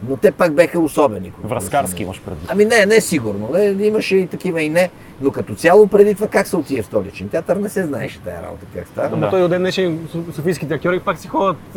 [0.10, 1.32] Но те пак беха особени.
[1.32, 1.50] конкурси.
[1.50, 2.50] Връзкарски имаш предвид.
[2.52, 3.50] Ами не, не сигурно.
[3.54, 4.90] Не, имаше и такива и не.
[5.22, 8.44] Но като цяло преди това как се отие в столичен театър не се знаеше тая
[8.44, 9.10] работа как става.
[9.10, 9.16] Да.
[9.16, 11.76] Но той до ден днешен Со- софийските актьори пак си ходят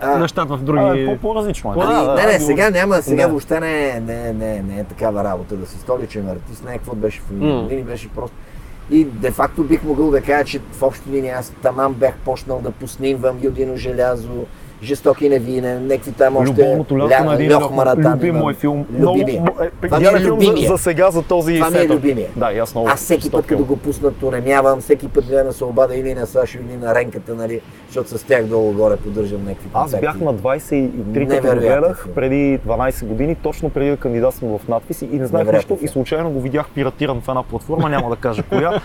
[0.00, 1.06] а, на щат в други...
[1.06, 1.74] по- по-различно е.
[1.74, 3.28] По- Ами, да, не, не, да, сега няма, сега да.
[3.28, 6.64] въобще не, е- не, е- не, е- не е такава работа да си столичен артист,
[6.64, 8.36] не е какво беше в години, беше просто.
[8.90, 12.60] И де факто бих могъл да кажа, че в общи линии аз таман бях почнал
[12.60, 14.46] да поснимвам Юдино желязо,
[14.82, 18.86] жестоки невинен, някакви там още Любовното лято на един Льох Маратан любим мой филм.
[18.98, 19.40] Любимия.
[19.40, 20.68] Много, е, Това ми е филм за, любимия.
[20.68, 22.28] за, сега, за този Това ми е любимия.
[22.36, 22.74] Да, и аз.
[22.86, 26.26] Аз всеки път, като го пуснат, унемявам, всеки път гледам да се обада или на
[26.26, 30.06] Сашо, или на Ренката, нали, защото с тях долу-горе поддържам някакви Аз контакти.
[30.06, 34.68] бях на 23, като го Невероятен гледах, преди 12 години, точно преди да кандидатствам в
[34.68, 35.88] надписи и не знаех нищо и филм.
[35.88, 38.80] случайно го видях пиратиран в една платформа, няма да кажа коя.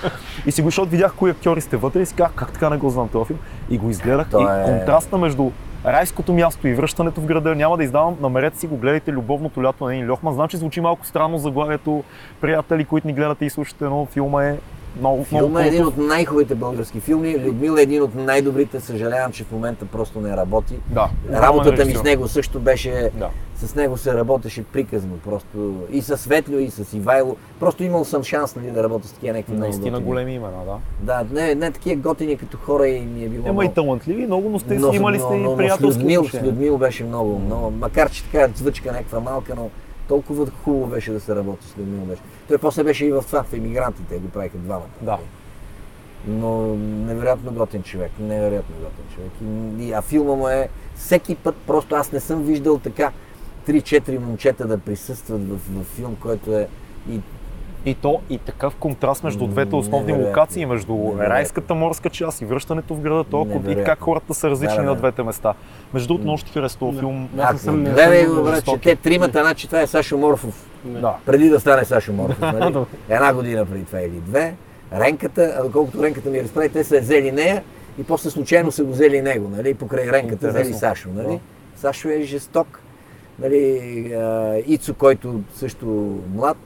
[0.46, 2.78] И си го, защото видях кои актьори сте вътре и си казах, как така не
[2.78, 3.40] го знам този филм.
[3.70, 5.52] И го изгледах и е- контраста между
[5.88, 9.86] райското място и връщането в града, няма да издавам, намерете си го, гледайте любовното лято
[9.86, 10.34] на един Льохман.
[10.34, 12.04] Знам, че звучи малко странно заглавието,
[12.42, 14.58] приятели, които ни гледате и слушате, но филма е
[15.00, 17.40] много, много Филма е един от най-хубавите български филми.
[17.40, 18.80] Людмила е един от най-добрите.
[18.80, 20.80] Съжалявам, че в момента просто не работи.
[20.88, 23.12] Да, Работата ми с него също беше...
[23.14, 23.30] Да.
[23.56, 25.18] С него се работеше приказно.
[25.26, 27.36] Просто и с Светлио, и с Ивайло.
[27.60, 30.06] Просто имал съм шанс нали, да работя с такива някакви много Наистина готини.
[30.06, 30.78] големи имена, да.
[31.02, 33.72] Да, не, не такива готини като хора и ми е било Ема много.
[33.72, 36.42] и талантливи, много, но сте Но- имали сте и с приятелски Людмил, с.
[36.44, 37.72] Людмил беше много, много.
[37.72, 39.70] Макар, че така звъчка някаква малка, но
[40.08, 42.06] толкова хубаво беше да се работи с Людмил.
[42.06, 42.22] Беше.
[42.48, 44.86] Той после беше и в това, в емигрантите, го правиха двамата.
[45.02, 45.18] Да.
[46.28, 49.32] но невероятно готин човек, невероятно готин човек.
[49.96, 53.12] А филма му е всеки път, просто аз не съм виждал така
[53.68, 56.68] 3-4 момчета да присъстват в, в филм, който е
[57.10, 57.20] и
[57.86, 60.30] И то и такъв контраст между двете основни Невероятно.
[60.30, 61.24] локации, между Невероятно.
[61.24, 64.90] райската морска част и връщането в града, толкова и как хората са различни Да, да,
[64.90, 65.00] на да.
[65.00, 65.54] двете места.
[65.94, 67.30] Между другото, много ще този филм.
[67.34, 70.18] Аз не А, съм- гледай съм го, брат, че те тримата, значи това е Сашо
[70.18, 70.70] Морфов.
[70.86, 71.16] Да.
[71.26, 72.76] Преди да стане Сашо Морфов, нали?
[73.10, 74.56] Една година преди това или две.
[74.94, 77.64] Ренката, а доколкото Ренката ми разправи, те са взели нея
[78.00, 79.74] и после случайно са го взели него, нали?
[79.74, 80.62] Покрай Ренката Интересно.
[80.62, 81.28] взели Сашо, нали?
[81.28, 81.40] Да.
[81.76, 82.80] Сашо е жесток.
[83.40, 85.86] Нали, а, Ицо, който също
[86.34, 86.58] млад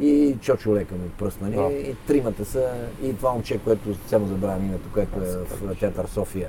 [0.00, 1.54] и Чочо Лека му пръст, нали?
[1.54, 1.62] Да.
[1.90, 2.68] И тримата са,
[3.04, 5.26] и това момче, което само забравям името, което е
[5.66, 6.48] в театър София.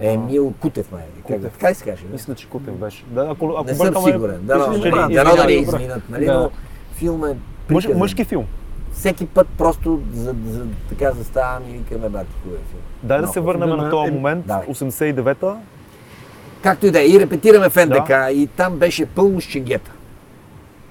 [0.00, 1.02] Емил Кутев, май.
[1.16, 1.52] Как, Кутев.
[1.52, 2.02] така ли се каже?
[2.12, 3.04] Мисля, че Кутев беше.
[3.10, 4.40] Да, ако, ако Не съм бъркаме, сигурен.
[4.40, 4.70] Ни дано да
[5.44, 5.54] ни извинявай.
[5.56, 6.24] изминат, нали?
[6.24, 6.34] Да.
[6.34, 6.50] Но
[6.92, 7.36] филм е Мъж,
[7.68, 7.98] приказен.
[7.98, 8.46] мъжки филм.
[8.92, 12.80] Всеки път просто за, за, така заставам и викаме, бати, хубав филм.
[13.02, 14.66] Дай да се върнем Да, на да, този е, момент, давай.
[14.68, 15.56] 89-та.
[16.66, 19.90] Както и да е, и репетираме в НДК и там беше пълно с ченгета.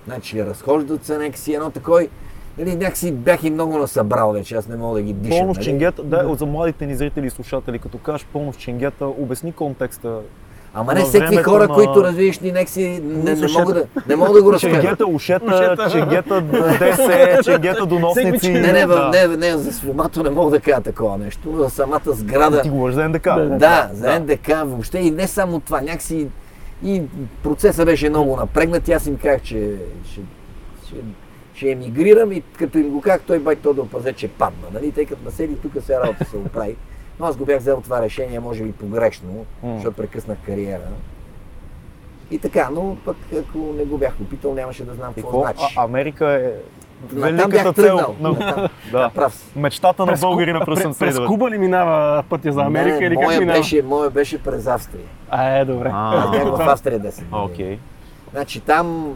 [0.05, 2.09] Значи, разхождат се някакси едно такой,
[2.57, 5.39] нали, някакси бях и много насъбрал вече, аз не мога да ги дишам.
[5.39, 5.65] Пълно с нали?
[5.65, 10.19] ченгета, да, за младите ни зрители и слушатели, като кажеш пълно с ченгета, обясни контекста.
[10.77, 14.33] Ама не всеки хора, на- които развиеш ни някакси, не, не, мога да, не мога
[14.33, 14.75] да го разкажа.
[14.75, 16.41] Ченгета, ушета, ченгета,
[16.79, 18.51] ДС, ченгета, доносници.
[18.51, 19.11] Не, не, да.
[19.27, 22.61] не, не, за свомато не мога да кажа такова нещо, но за самата сграда.
[22.61, 23.27] Ти говориш за НДК.
[23.59, 26.27] Да, за НДК въобще и не само това, някакси
[26.83, 27.01] и
[27.43, 29.71] процесът беше много напрегнат и аз им казах, че
[30.11, 30.21] ще,
[30.87, 30.95] ще,
[31.53, 34.91] ще емигрирам и като им го казах, той бай то да опазе, че падна, нали?
[34.91, 36.75] тъй като наседи тук се работа се оправи.
[37.19, 39.75] Но аз го бях взел това решение, може би погрешно, М.
[39.75, 40.81] защото прекъснах кариера.
[42.31, 45.41] И така, но пък ако не го бях опитал, нямаше да знам какво какво?
[45.41, 45.75] значи.
[45.77, 46.51] А, Америка е
[47.13, 48.15] великата цел.
[48.19, 48.69] на-.
[48.91, 49.09] Да.
[49.15, 49.51] Прав.
[49.55, 51.27] Мечтата на През българина през през, през 79.
[51.27, 53.59] Куба ли минава пътя за Америка не, или как минава?
[53.59, 55.05] беше, моя беше през Австрия.
[55.29, 55.91] А, е, добре.
[55.93, 56.17] А.
[56.17, 57.27] Аз бях в Австрия 10 години.
[57.31, 57.79] Окей.
[58.31, 59.07] Значи там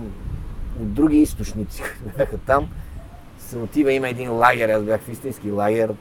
[0.81, 2.67] от други източници, които бяха там,
[3.39, 5.91] се отива, има един лагер, аз бях в истински лагер.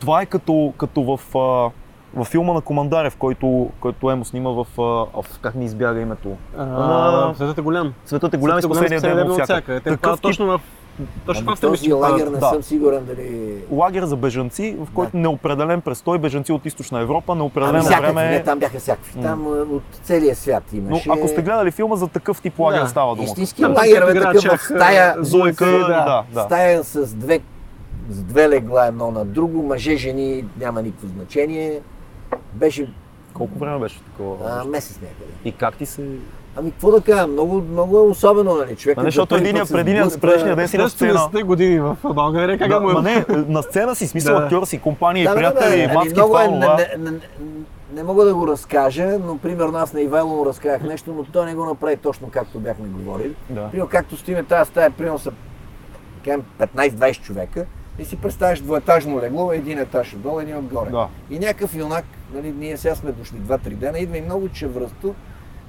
[0.00, 1.70] Това е като, като в, а,
[2.14, 4.82] в филма на Командарев, който, който Емо снима в, а,
[5.22, 6.36] в как ми избяга името.
[6.58, 7.92] А, На- Светът е голям.
[8.06, 9.80] Светът е голям и Светът спасение ден ден от всяка.
[9.80, 10.60] Те Такъв точно в...
[11.26, 12.46] Точно Ама Австрия този лагер не да.
[12.46, 13.56] съм сигурен дали...
[13.70, 15.18] лагер за бежанци, в който Да.
[15.18, 18.30] неопределен престой, бежанци от източна Европа, Ами неопределено всякакви, време.
[18.30, 19.22] не, там бяха всякакви.
[19.22, 21.10] Там а, от целия свят Но имаше.
[21.10, 23.24] ако сте гледали филма за такъв тип лагер Да, става дума.
[23.24, 25.78] Истински лагер, играят такъв в стая, а, Зойка, да.
[25.78, 26.42] да, да.
[26.42, 27.40] стая с две,
[28.08, 31.80] с две легла едно на друго, мъже, жени, няма никакво значение.
[32.52, 32.92] Беше
[33.34, 34.36] Колко време беше такова?
[34.42, 35.32] а, месец някъде.
[35.44, 36.08] И как ти се...
[36.56, 38.96] Ами какво да кажа, много, много е особено, нали, човек.
[38.96, 41.12] Нали, за защото единия сблъсква- предишния ден си на сцена.
[41.14, 42.92] 10 години в България, как Да, му е?
[42.92, 44.42] ма не, на сцена си, смисъл Да.
[44.42, 46.58] актьор си, компания, Да, приятели, бе, маски, много това, е, не,
[46.98, 47.18] не, не,
[47.92, 51.46] не мога да го разкажа, но примерно аз на Ивайло му разказах нещо, но той
[51.46, 53.34] не го направи точно както бяхме говорили.
[53.50, 53.68] Да.
[53.68, 55.36] Примерно както стоиме тази стая, примерно са да
[56.24, 57.64] кажем, 15-20 човека
[57.98, 60.90] и си представяш двоетажно легло, един етаж отдолу, един отгоре.
[60.90, 61.08] Да.
[61.30, 65.14] И някакъв юнак, нали, ние сега сме дошли 2-3 дена, идва и много чевръсто,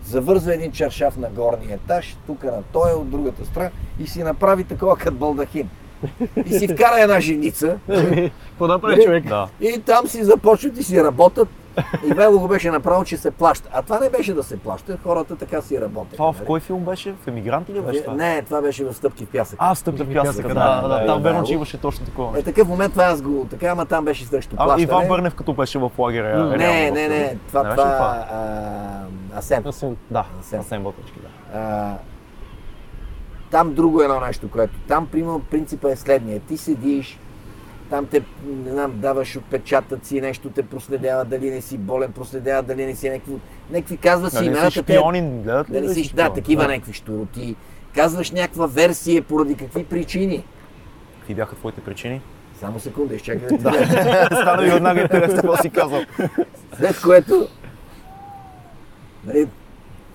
[0.05, 4.63] завързва един чаршаф на горния етаж, тук на той от другата страна и си направи
[4.63, 5.69] такова като балдахин.
[6.45, 7.77] И си вкара една женица
[8.49, 9.27] Какво да прави човек?
[9.27, 9.47] Да.
[9.61, 11.47] и там си започват и си работят.
[12.05, 13.69] И Вело го беше направил, че се плаща.
[13.73, 16.11] А това не беше да се плаща, хората така си работят.
[16.13, 17.13] Това в кой филм беше?
[17.13, 18.15] В Емигранти ли беше това?
[18.15, 19.59] Не, това беше в стъпки в пясък.
[19.61, 22.39] А, стъпки в пясъка, да, да, да, да, там верно, че имаше точно такова.
[22.39, 24.83] Е, такъв момент това аз го, така, ама там беше срещу А, плащане.
[24.83, 26.45] Иван Бърнев като беше в лагеря.
[26.45, 29.63] Не, не, не, това, това, а, Асен.
[29.67, 29.97] Асен.
[30.11, 30.59] Да, Асен.
[30.59, 31.59] Асен Ботачки, да.
[31.59, 31.97] А,
[33.51, 36.39] там друго едно нещо, което там, примерно, принципа е следния.
[36.39, 37.19] Ти седиш,
[37.89, 42.85] там те, не знам, даваш отпечатъци, нещо те проследява, дали не си болен, проследява, дали
[42.85, 43.33] не си някакви,
[43.71, 44.83] някакви казва си Нали си имената.
[44.83, 45.73] те- шпионин, гледат ли?
[45.73, 47.55] Дали да си, си да, такива някакви штуроти.
[47.95, 50.43] Казваш някаква версия, поради какви причини.
[51.19, 52.21] Какви бяха твоите причини?
[52.59, 53.73] Само секунда, изчакай да ти дам.
[54.25, 56.01] Стана ми веднага интересно какво си казал.
[56.77, 57.47] След което,
[59.25, 59.47] нали,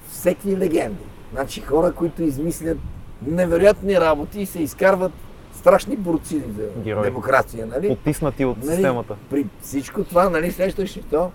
[0.08, 1.04] всеки легенди.
[1.32, 2.78] Значи хора, които измислят
[3.26, 5.12] невероятни работи и се изкарват
[5.58, 7.04] страшни борци за Герои.
[7.04, 7.88] демокрация, нали?
[7.88, 8.76] Потиснати от нали?
[8.76, 9.16] системата.
[9.30, 11.30] При всичко това, нали, сещаш ли то?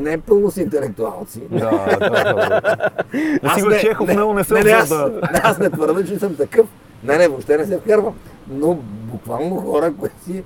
[0.00, 1.40] Не е пълно с интелектуалци.
[1.50, 2.90] Да, да, да.
[3.42, 5.20] Аз Сигурно Чехов много не се не, не, аз, да...
[5.32, 6.66] не, аз не твърда, че съм такъв.
[7.04, 8.14] Не, не, въобще не се вкарвам.
[8.48, 10.44] Но буквално хора, които си...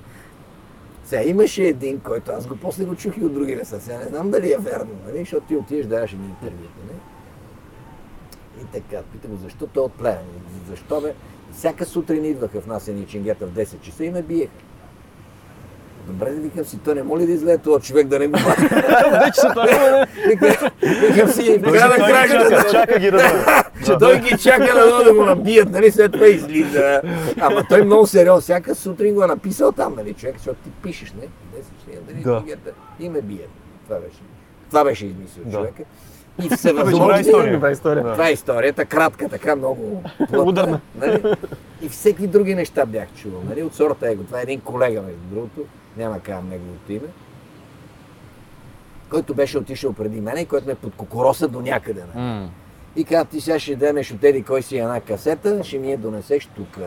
[1.05, 3.79] Сега имаше един, който аз го после го чух и от други места.
[3.79, 5.19] Сега не знам дали е верно, нали?
[5.19, 6.79] защото ти отидеш да даваш едни интервюта.
[6.87, 6.99] Нали?
[8.61, 10.25] И така, пита го, защо той е от Плевен?
[10.69, 11.13] Защо бе?
[11.57, 14.51] Всяка сутрин идваха в нас едни чингета в 10 часа и ме биеха.
[16.07, 18.69] Добре, викам си, той не моли да излезе този човек да не го махне.
[19.25, 20.07] Вече се тръгваме.
[20.27, 23.19] Викам- си, края на той ги чака, ги да
[23.85, 27.01] че той ги чака да да го набият, нали, след това излиза.
[27.39, 31.11] Ама той много сериозно, всяка сутрин го е написал там, нали, човек, защото ти пишеш,
[31.11, 31.21] не?
[31.21, 32.43] Къде си ще дали Да.
[32.99, 33.49] и ме бият.
[33.83, 34.19] Това беше.
[34.69, 35.51] Това беше измислил Да.
[35.51, 35.83] човека.
[36.39, 37.21] И Добра всевъзможни...
[37.21, 37.53] история.
[37.53, 38.03] Добра история.
[38.03, 38.11] Да.
[38.11, 40.03] Това е историята, кратка, така много
[40.45, 40.79] Ударна.
[40.95, 41.23] Нали?
[41.81, 43.41] И всеки други неща бях чувал.
[43.49, 43.63] Нали?
[43.63, 44.23] От сорта его.
[44.23, 45.61] Това е един колега, между другото.
[45.97, 47.07] Няма да казвам неговото име.
[49.09, 52.03] Който беше отишъл преди мене и който ме подкокороса до някъде.
[52.15, 52.49] Нали?
[52.95, 55.97] И каза, ти сега ще вземеш от еди кой си една касета, ще ми я
[55.97, 56.77] донесеш тук.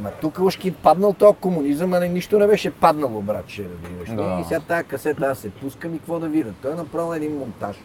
[0.00, 4.16] Ма тук ушки паднал този комунизъм, а не, нищо не беше паднало, братче, разбираш.
[4.16, 4.38] Да.
[4.40, 6.52] И сега тази касета аз се пускам и какво да видя.
[6.62, 7.76] Той е направил един монтаж.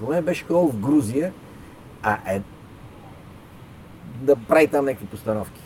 [0.00, 1.32] Мен беше ходил в Грузия,
[2.02, 2.42] а е
[4.20, 5.60] да прави там някакви постановки.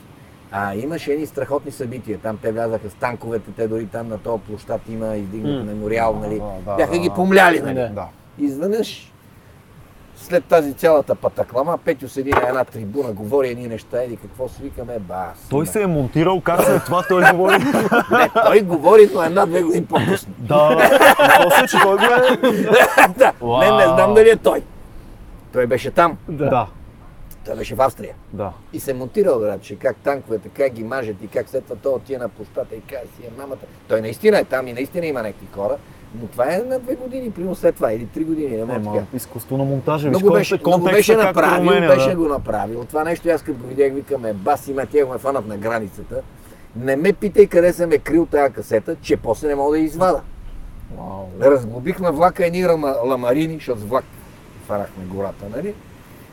[0.52, 2.18] А имаше едни страхотни събития.
[2.18, 6.42] Там те влязаха с танковете, те дори там на този площад има издигнат мемориал, нали.
[6.66, 7.74] Да, Бяха да, ги помляли, нали.
[7.74, 8.08] Да.
[8.38, 9.09] Изведнъж,
[10.20, 14.62] след тази цялата патаклама, Петю седи на една трибуна, говори едни неща и какво си
[14.62, 15.46] викаме, бас.
[15.50, 17.58] Той се е монтирал, как след това той говори.
[18.10, 20.34] Не, той говори, но една-две години по-късно.
[20.38, 20.76] да,
[21.42, 22.52] после, че той го е...
[23.18, 24.62] да, не, не знам дали е той.
[25.52, 26.66] Той беше там, Да,
[27.44, 28.14] той беше в Австрия.
[28.32, 28.52] да.
[28.72, 31.92] И се монтирал, брат, че как танковете, как ги мажат и как след това той
[31.92, 33.58] отива на площата и каже си е мамата.
[33.88, 35.76] Той наистина е там и наистина има някакви хора,
[36.14, 38.84] но това е на две години, примерно след това, или три години, не мога да
[38.90, 39.04] кажа.
[39.14, 40.08] изкуство на монтажа.
[40.08, 42.16] виж, Много беше, контекст- много беше направил, променя, беше да.
[42.16, 42.84] го направил.
[42.84, 46.22] Това нещо аз като го видях, викаме, бас има тя го ме фанат на границата.
[46.76, 49.84] Не ме питай къде съм е крил тази касета, че после не мога да я
[49.84, 50.20] извада.
[50.98, 51.26] Вау.
[51.42, 54.04] Разглобих на влака едни рама, ламарини, защото с влак
[54.66, 55.74] фарахме гората, нали?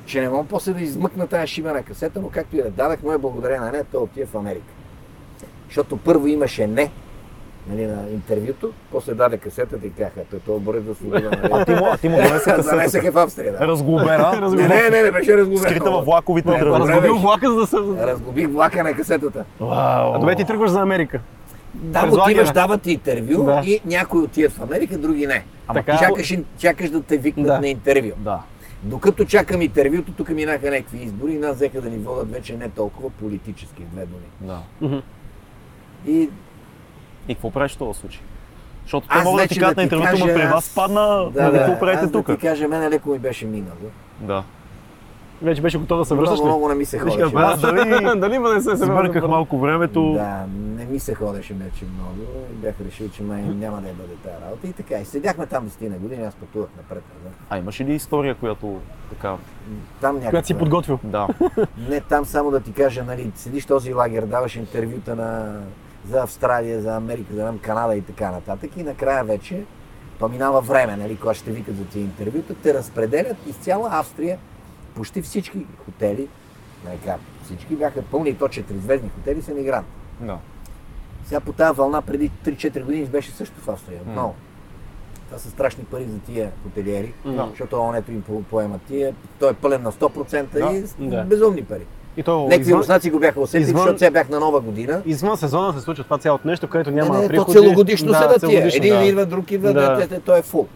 [0.05, 3.11] Че не мога после да измъкна тази шибана касета, но както и да дадах, му
[3.11, 4.65] е благодарение на нея, той отива в Америка.
[5.67, 6.91] Защото първо имаше не,
[7.69, 11.29] нали, на интервюто, после даде касетата и казаха, той това борец за свобода.
[11.33, 11.65] А Нали?
[11.65, 13.07] ти му, а ти му донесе Занесех касетата.
[13.07, 13.67] е в Австрия, да.
[13.67, 15.59] Разглобена, Не, не, не, не беше разглобена.
[15.61, 17.11] скрита във влаковите Не, беше.
[17.11, 17.77] влака, за да се...
[17.77, 19.45] Разглобих влака на касетата.
[19.59, 19.71] Вау.
[20.07, 21.19] А добре, ти тръгваш за Америка.
[21.75, 23.61] Да, отиваш, дават ти интервю Да.
[23.65, 25.43] и някои отиват в Америка, други не.
[25.67, 25.97] Ама Така.
[25.99, 27.59] Чакаш, чакаш да те викнат Да.
[27.59, 28.11] на интервю.
[28.17, 28.39] Да.
[28.83, 32.69] Докато чакам интервюто, тук минаха някакви избори и нас взеха да ни водят вече не
[32.69, 34.25] толкова политически, в две думи.
[34.41, 35.01] Да.
[36.07, 36.29] И
[37.27, 38.21] И какво правиш в този случай?
[38.83, 41.65] Защото те могат да ти кажат на интервюто, но при вас падна, да, нали, да,
[41.65, 42.27] какво правите тук?
[42.27, 43.77] да ти кажа, мене леко ми беше минало.
[44.21, 44.43] Да.
[45.41, 46.49] Вече беше готов да се връщаш Много, ли?
[46.49, 47.35] много не ми се Виж, ходеше.
[47.35, 50.13] бе, Аз дали Дали има да се сбърках малко времето.
[50.13, 50.45] Да,
[50.77, 54.15] не ми се ходеше вече много и бях решил, че май няма да я бъде
[54.23, 54.67] тази работа.
[54.67, 57.03] И така, и седяхме там 10 на години, аз пътувах напред.
[57.17, 57.39] назад.
[57.49, 59.35] А имаш ли история, която така...
[60.01, 60.29] Там някаква...
[60.29, 60.99] Която си подготвил.
[61.03, 61.27] Да.
[61.89, 65.59] Не там само да ти кажа, нали, седиш този лагер, даваш интервюта на,
[66.09, 68.71] за Австралия, за Америка, за Канада и така нататък.
[68.77, 69.63] И накрая вече,
[70.19, 74.37] то минава време, нали, когато ще викат за тия интервюта, те разпределят из цяла Австрия,
[74.95, 76.27] почти всички хотели,
[76.85, 79.89] нали, как, всички бяха пълни, и то четиризвездни хотели са мигранти.
[80.21, 80.37] да.
[81.25, 84.01] Сега по тази вълна преди 3-4 години беше също в Австрия.
[84.01, 84.35] Отново.
[85.25, 87.47] Това са страшни пари за тия хотелиери, Да.
[87.49, 89.15] защото онето им по- поема тия.
[89.39, 91.23] Той е пълен на 100% и с- Да.
[91.23, 91.85] безумни пари.
[92.17, 95.01] И то Някакви извън, руснаци го бяха усетили, извън- защото сега бях на нова година.
[95.05, 97.45] извън сезона се случва това цялото нещо, където няма не, не, приходи.
[97.47, 98.67] то целогодишно да, са да тия.
[98.67, 99.03] Един да.
[99.03, 99.95] идва, друг идва, Да.
[99.95, 100.07] да.
[100.07, 100.67] те, той е фул.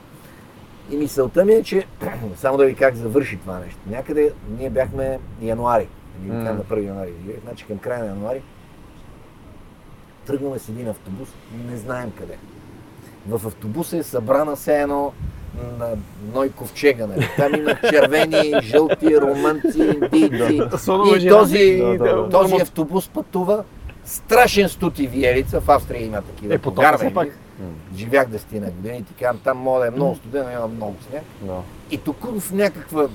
[0.89, 1.85] И мисълта ми е, че
[2.35, 3.79] само да ви как завърши това нещо.
[3.87, 5.87] Някъде ние бяхме януари.
[6.17, 7.11] Бяхме на 1 януари.
[7.43, 8.41] Значи към края на януари
[10.25, 11.29] тръгваме с един автобус,
[11.69, 12.37] не знаем къде.
[13.27, 15.13] В автобуса е събрана все едно
[15.79, 15.89] на
[16.33, 17.29] Ной ковчега, нали?
[17.37, 20.61] Там има червени, жълти, румънци, индийци.
[21.17, 22.29] И този, Да, да, да.
[22.29, 23.63] този автобус пътува
[24.05, 25.61] страшен студ и виелица.
[25.61, 26.53] В Австрия има такива.
[26.53, 27.27] Е, все пак.
[27.95, 31.23] Живях 10 на години и казвам, там може да е много студено, има много сняг.
[31.41, 31.57] Да.
[31.91, 33.07] И тук в някаква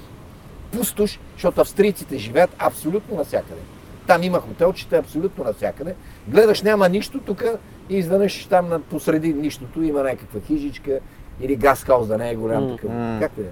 [0.72, 3.60] пустош, защото австрийците живеят абсолютно навсякъде.
[4.06, 5.94] Там има хотелчета абсолютно навсякъде.
[6.28, 7.44] Гледаш, няма нищо тук
[7.90, 10.98] и изведнъж там посреди нищото има някаква хижичка
[11.40, 12.90] или газхаус да не е голям такъв.
[12.90, 13.18] м.
[13.20, 13.50] Както да е.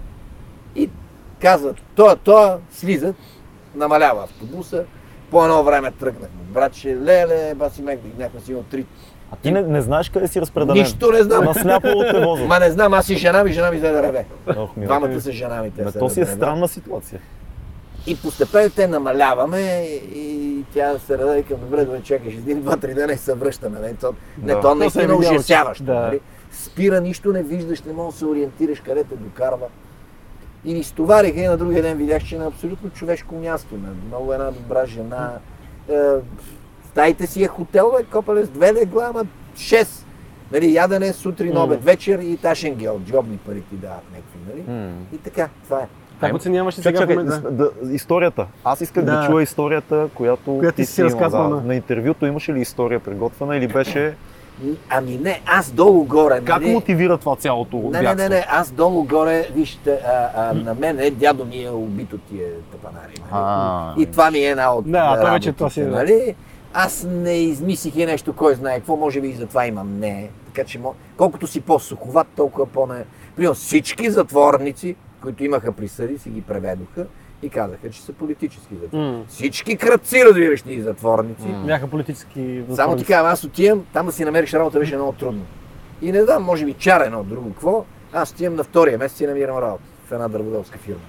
[0.77, 0.90] И
[1.40, 3.16] казват, това, това, слизат,
[3.75, 4.85] намалява автобуса,
[5.31, 6.38] по едно време тръгнахме.
[6.44, 8.85] Братче, леле, баси мек, някаква си от три.
[9.33, 10.75] А ти не, не знаеш къде си разпределен.
[10.75, 11.44] Нищо не знам.
[11.44, 12.49] Насляпало те возят.
[12.49, 14.25] Ма не знам, аз и жена ми, жена ми взе да реве.
[14.77, 15.70] Двамата са жена ми.
[15.70, 17.20] те то си е да странна ситуация.
[18.07, 19.61] И постепенно те намаляваме
[20.14, 23.35] и тя се раде и към добре, добре, чакаш един, два, три дена и се
[23.35, 23.80] връщаме.
[23.80, 24.55] Не, то, не, Да.
[24.55, 25.85] то То е наистина че- ужасяващо.
[25.85, 25.95] да.
[25.95, 26.20] Нали?
[26.55, 29.66] Спира, нищо не виждаш, не можеш да се ориентираш къде те докарва.
[30.64, 33.74] И ни стовариха и на другия ден видях, че е на абсолютно човешко място.
[33.74, 35.32] На много една добра жена.
[35.88, 35.94] Е,
[36.90, 39.24] стаите си е хотел, бе, копале с две легла, ама
[39.57, 40.05] 6.
[40.52, 44.90] Нали, ядене сутрин, обед, вечер и ташенгел, джобни пари ти дават някакви, нали?
[45.12, 45.86] И така, това е.
[46.20, 47.50] Как оценяваш сега чакай, момента?
[47.50, 48.46] да, историята.
[48.64, 49.26] Аз исках да, Да.
[49.26, 51.61] чуя историята, която, Която ти си имал, разказвал да.
[51.61, 52.26] на интервюто.
[52.26, 54.14] Имаше ли история приготвена или беше...
[54.88, 56.72] Ами не, аз долу-горе, Как нали?
[56.72, 58.16] мотивира това цялото Не, не, бягство?
[58.16, 62.22] не, не, аз долу-горе, вижте, а, а, на мен е, дядо ми е убит от
[62.22, 63.14] тия тапанари.
[63.18, 63.28] Нали?
[63.32, 66.34] А, и това ми е една от Да, това вече работите, това си е, нали?
[66.74, 70.30] Аз не измислих и нещо, кой знае какво, може би и затова имам не.
[70.46, 70.80] Така че,
[71.16, 73.05] колкото си по-суховат, толкова по-не...
[73.36, 77.07] Примерно всички затворници, които имаха присъди, си ги преведоха
[77.45, 79.18] и казаха, че са политически затворници.
[79.18, 79.24] М.
[79.28, 81.49] Всички кръци, разбираш ли, затворници.
[81.66, 83.07] Бяха политически Само ти затворници.
[83.07, 85.47] казвам, аз отивам, там да си намериш работа беше много трудно.
[86.03, 87.84] И не знам, може би чар едно друго какво.
[88.12, 91.01] Аз отивам на втория месец и намирам работа в една дърводелска фирма.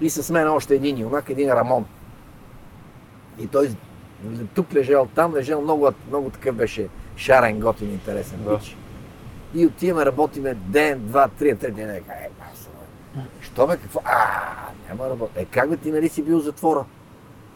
[0.00, 1.84] И с мен още един юнак, един Рамон.
[3.38, 3.70] И той
[4.54, 8.60] тук лежал, там лежал, много, много такъв беше шарен, готин, интересен Да.
[9.54, 11.90] И отиваме, работиме ден, два, три, трети ден.
[11.90, 12.02] Е,
[13.56, 13.76] басо, бе.
[13.76, 14.00] Какво?
[14.04, 14.10] А,
[14.88, 15.40] няма работа.
[15.40, 16.84] Е, как бе ти нали си бил в затвора?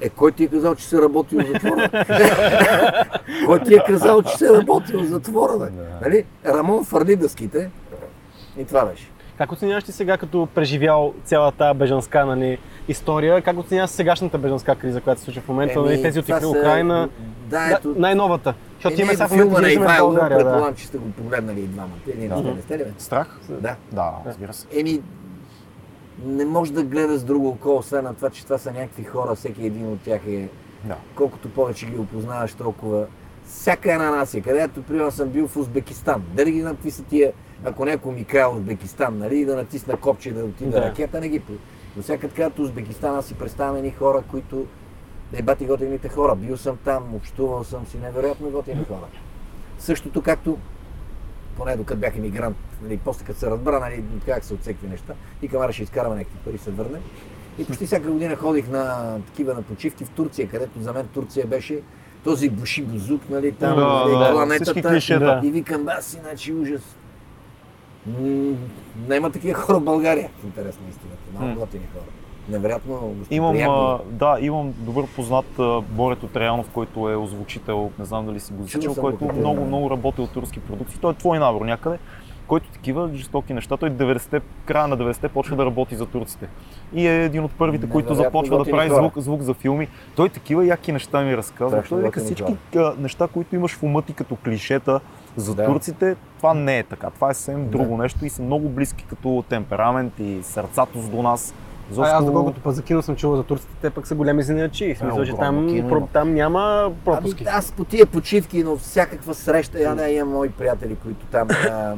[0.00, 1.90] Е, кой ти е казал, че си работил в затвора?
[3.46, 5.70] кой ти е казал, че си работил в затвора, бе?
[5.70, 5.98] Да.
[6.02, 6.24] Нали?
[6.46, 7.70] Рамон фърли дъските.
[8.58, 9.10] И това беше.
[9.38, 15.00] Как оценяваш ти сега, като преживял цялата бежанска нали, история, как оценяваш сегашната бежанска криза,
[15.00, 17.08] която се случва в момента, Еми, нали, тези от Украина,
[17.46, 17.94] Да, да, ето.
[17.96, 20.12] най-новата, защото Е, имаме не, сега в момента на Ивайло.
[20.12, 20.28] Да.
[20.28, 21.90] предполагам, че сте го погледнали и двамата.
[22.08, 22.42] Или не Да.
[22.54, 22.84] не сте ли?
[22.84, 22.90] бе?
[22.98, 23.38] Страх?
[23.48, 23.76] Да.
[23.92, 24.66] Да, разбира се.
[24.80, 25.00] Еми,
[26.24, 29.34] не може да гледа с друго око, освен на това, че това са някакви хора,
[29.34, 30.48] всеки един от тях е,
[30.84, 30.96] Да.
[31.14, 33.06] колкото повече ги опознаваш, толкова.
[33.44, 37.32] Всяка една нация, където, примерно, съм бил в Узбекистан, дали ги знам какви са тия,
[37.64, 40.82] ако някой ми каже Узбекистан, нали, да натисна копче да отида Да.
[40.82, 41.42] ракета, не ги
[41.96, 44.66] Но всяка така Узбекистан, аз си представям едни хора, които
[45.32, 46.34] не бати готините хора.
[46.34, 49.06] Бил съм там, общувал съм си, невероятно готини хора.
[49.78, 50.58] Същото както
[51.60, 55.48] поне докато бях емигрант, нали, после като се разбра нали, как се отсекви неща, и
[55.48, 56.98] камара ще изкараме някакви пари, се върне.
[57.58, 61.46] И почти всяка година ходих на такива на почивки в Турция, където за мен Турция
[61.46, 61.80] беше
[62.24, 64.82] този буши бузук, нали, там, Да, нали, да, планетата.
[64.82, 65.40] клишета.
[65.44, 66.82] И викам, бас, иначе ужас.
[68.06, 68.54] М,
[69.08, 71.22] Няма такива хора в България, в интерес на истината.
[71.38, 72.04] Много готини хора.
[72.50, 78.40] Невероятно Имам, а, да, имам добър познат Борето Траянов, който е озвучител, не знам дали
[78.40, 80.98] си го го който като- много, много работи от турски продукции.
[81.00, 81.98] Той е твой набор някъде,
[82.46, 83.76] който такива жестоки неща.
[83.76, 86.48] Той 90-те, края на 90-те почва да работи за турците.
[86.94, 89.88] И е един от първите, които Невероятно започва да прави звук, звук за филми.
[90.16, 91.82] Той такива яки неща ми разказва.
[91.88, 92.56] Той вика всички
[92.98, 95.00] неща, които имаш в ума ти като клишета
[95.36, 95.66] за Да.
[95.66, 97.10] турците, това не е така.
[97.10, 101.54] Това е съвсем друго нещо и са много близки като темперамент и сърцато до нас.
[101.90, 104.42] А, Изобщо- аз доколкото пък за кино съм чувал за турците, те пък са големи.
[104.42, 107.44] В смисъл, че там, про- там няма Ами, пропуски.
[107.48, 111.90] аз по тия почивки, но всякаква среща, я да имам мои приятели, които там а,
[111.90, 111.96] м,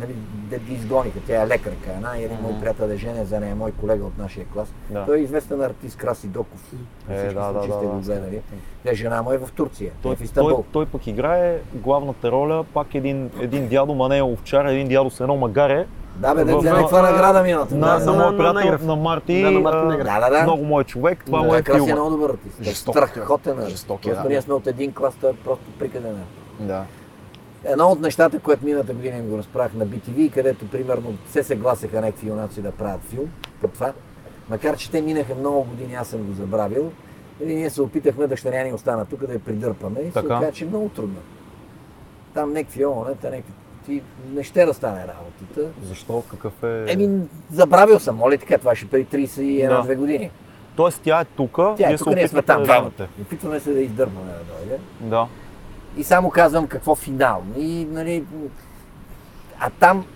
[0.00, 0.14] нали,
[0.50, 1.18] да ги изгониха.
[1.26, 4.04] Тя е лекарка, една и един мой приятел е женен, за нея е мой колега
[4.04, 4.68] от нашия клас.
[4.90, 5.04] Да.
[5.06, 6.72] Той е известен артист Краси Доков.
[7.08, 7.92] Е, Всички да, да, случаи да, сте да.
[7.92, 8.40] го гледали.
[8.84, 10.50] Тя жена му е в Турция, той, Той, е в Истанбул.
[10.52, 14.88] той, той пък играе главната роля, пак един, един дядо, ма не е овчар, един
[14.88, 15.86] дядо с едно магаре.
[16.16, 17.74] Да, бе, да в- взе в- някаква награда миналата.
[17.74, 19.42] На, да, на, да, моя на приятел, на Марти.
[19.42, 19.96] Да, на Марти.
[19.98, 20.42] Да, да, да.
[20.42, 21.92] Много мой човек, това Да, му е е филма.
[21.92, 22.62] много добър артист.
[22.62, 23.52] Жесток, Страхотен.
[23.52, 23.70] артист.
[23.70, 24.24] Жесток е, да.
[24.24, 26.16] ние сме от един клас, той е просто прикаден.
[26.60, 26.84] Да.
[27.64, 32.00] Едно от нещата, което миналата година им го разправях на BTV, където примерно се съгласиха
[32.00, 33.26] някакви юнаци да правят филм
[33.60, 33.92] по това,
[34.48, 36.92] макар че те минаха много години, аз съм го забравил,
[37.40, 40.26] и ние се опитахме дъщеря ни остана тук да я придърпаме и се Така.
[40.26, 41.16] оказа, че е много трудно.
[42.34, 43.52] Там някакви ООН-та, някакви...
[43.86, 44.02] Ти
[44.34, 45.68] не ще да стане работата.
[45.82, 46.22] Защо?
[46.30, 46.84] Какъв е...
[46.88, 47.20] Еми,
[47.52, 49.96] забравил съм, моля така, това ще преди 31-2 Да.
[49.96, 50.30] години.
[50.76, 53.08] Тоест тя е тук, Тя е тук, ние сме там да двамата.
[53.22, 54.78] Опитваме се да издърпаме да дойде.
[55.00, 55.26] Да.
[55.96, 57.42] И само казвам какво финал.
[57.58, 58.24] И, нали,
[59.58, 60.06] а там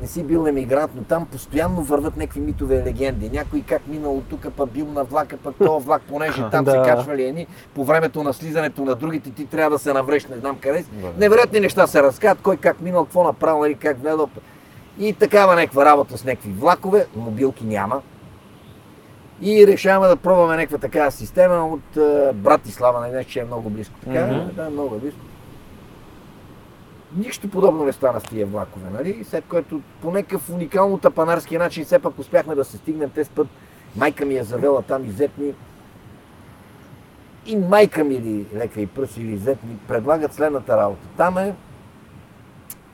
[0.00, 3.30] не си бил емигрант, но там постоянно върват някакви митове и легенди.
[3.30, 6.70] Някой как минало тук, па бил на влака, пък този влак, понеже там Да.
[6.70, 10.36] се качвали едни, по времето на слизането на другите ти трябва да се навреш, не
[10.36, 10.88] знам къде си.
[10.92, 11.08] Да.
[11.18, 14.28] Невероятни неща се разказват, кой как минал, какво направил, нали, как гледал.
[14.98, 18.02] И такава някаква работа с някакви влакове, мобилки няма.
[19.42, 23.70] И решаваме да пробваме някаква такава система от uh, Братислава, не знам, че е много
[23.70, 23.94] близко.
[24.04, 24.48] Така, Мгм.
[24.52, 25.20] да, много е близко.
[27.16, 29.24] Нищо подобно не стана с тия влакове, нали?
[29.24, 33.10] След което по някакъв уникално тапанарски начин все пак успяхме да се стигнем.
[33.10, 33.46] Те с път
[33.96, 35.54] майка ми е завела там и зет ми.
[37.46, 41.06] И майка ми или лека и пръс или зет ми предлагат следната работа.
[41.16, 41.54] Там е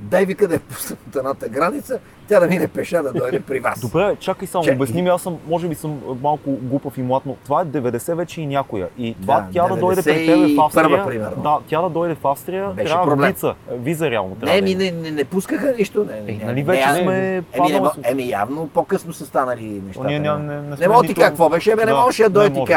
[0.01, 2.01] дай вика да я пуснат граница,
[2.31, 3.81] тя да мине пеша да дойде при вас.
[3.81, 7.23] Добре, чакай само, Че- обясни ми, аз съм, може би съм малко глупав и млад,
[7.27, 8.89] но това е 90 вече и някоя.
[8.99, 11.43] И това Да, тя да дойде при тебе в 91-а Австрия, примерно.
[11.43, 13.33] да, тя да дойде в Австрия, Беше трябва проблем.
[13.33, 16.05] виза, виза реално трябва Не, ми не, не, не пускаха нищо.
[16.05, 19.27] Не, не, Е, не, нали не, вече а- сме Еми, не, еми, явно по-късно са
[19.27, 20.07] станали нещата.
[20.07, 22.75] Ние няма- не, не, не мога ти какво беше, бе, не можеше да дойде ти.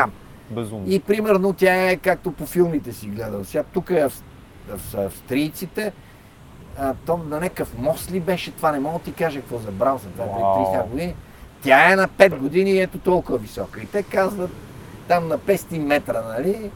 [0.51, 0.84] Безумно.
[0.88, 3.43] И примерно тя е както по филмите си гледал.
[3.43, 4.08] Сега тук е
[4.97, 5.91] австрийците,
[6.80, 9.99] а, то на някакъв мост ли беше това, не мога да ти кажа какво забрал
[10.17, 10.28] Вау.
[10.28, 11.15] 30 години.
[11.63, 13.82] Тя е на 5 години и ето толкова висока.
[13.82, 14.51] И те казват
[15.07, 16.71] там на 500 метра, нали?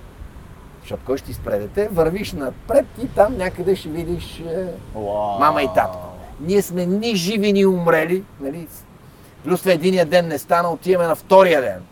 [0.81, 1.87] Защото кой ще спре дете?
[1.91, 4.65] Вървиш напред и там някъде ще видиш е,
[5.39, 6.07] мама и татко.
[6.39, 8.23] Ние сме ни живи, ни умрели.
[8.39, 8.67] Нали?
[9.43, 11.83] Плюс това единия ден не стана, отиваме на втория ден.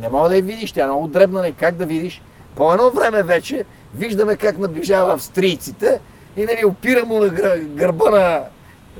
[0.00, 2.22] Не мога да я видиш, тя е много дребна, не как да видиш.
[2.56, 3.64] По едно време вече
[3.94, 6.00] виждаме как наближава австрийците
[6.36, 8.40] и нали, опира му на гър- гърба на,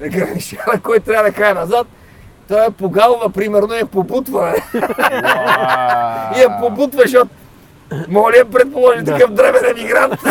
[0.09, 1.87] граничара, който трябва да кае назад.
[2.49, 4.55] Той я погалва, примерно, и я побутва.
[6.37, 7.31] и я побутва, защото
[8.09, 10.15] Мога ли я предположи такъв древен емигрант?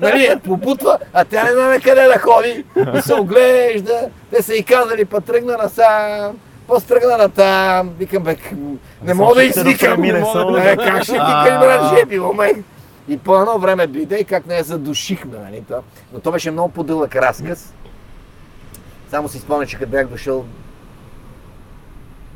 [0.00, 2.64] нали, я побутва, а тя не знае къде да ходи
[2.98, 4.08] и се оглежда.
[4.30, 6.36] Те са и казали, па тръгна насам,
[6.66, 7.90] после тръгна на там.
[7.98, 8.36] Викам, бе,
[9.02, 10.00] не мога да извикам.
[10.00, 10.70] Не мога да...
[10.70, 12.66] Е, как ще викаш, брат, жеби, момент.
[13.08, 15.62] И по едно време дойде и как не я задушихме, нали.
[16.12, 17.74] Но то беше много по-дълъг разказ.
[19.10, 20.44] Само си спомня, че като бях дошъл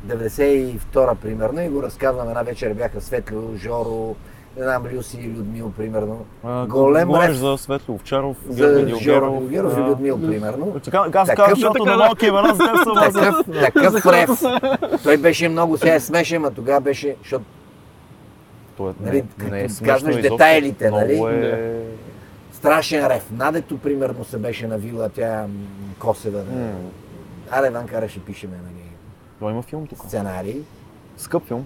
[0.07, 4.15] 92-а примерно и го разказвам една вечер бяха Светло, Жоро,
[4.57, 6.25] не знам, Люси и Людмил примерно.
[6.43, 9.39] А, Голем говориш за Светло Овчаров, За Жоро.
[9.39, 10.75] Дилгеров и Людмил примерно.
[10.83, 13.43] Така, аз казвам, защото на малки имена за теб съм.
[13.61, 14.29] Такъв, такъв рев.
[15.03, 17.45] Той беше много, сега е смешен, а тогава беше, защото
[18.77, 21.19] Той е- Нали, не- не е смешно детайлите, нали?
[21.19, 21.81] е...
[22.53, 23.31] страшен рев.
[23.31, 25.45] Надето примерно се беше навила тя
[25.99, 26.43] Косева.
[26.51, 26.71] М.
[27.51, 28.83] Аре, Ван Караше пишеме нали,
[29.39, 29.99] Той има филм тук.
[29.99, 30.61] сценарий.
[31.17, 31.65] Скъп филм.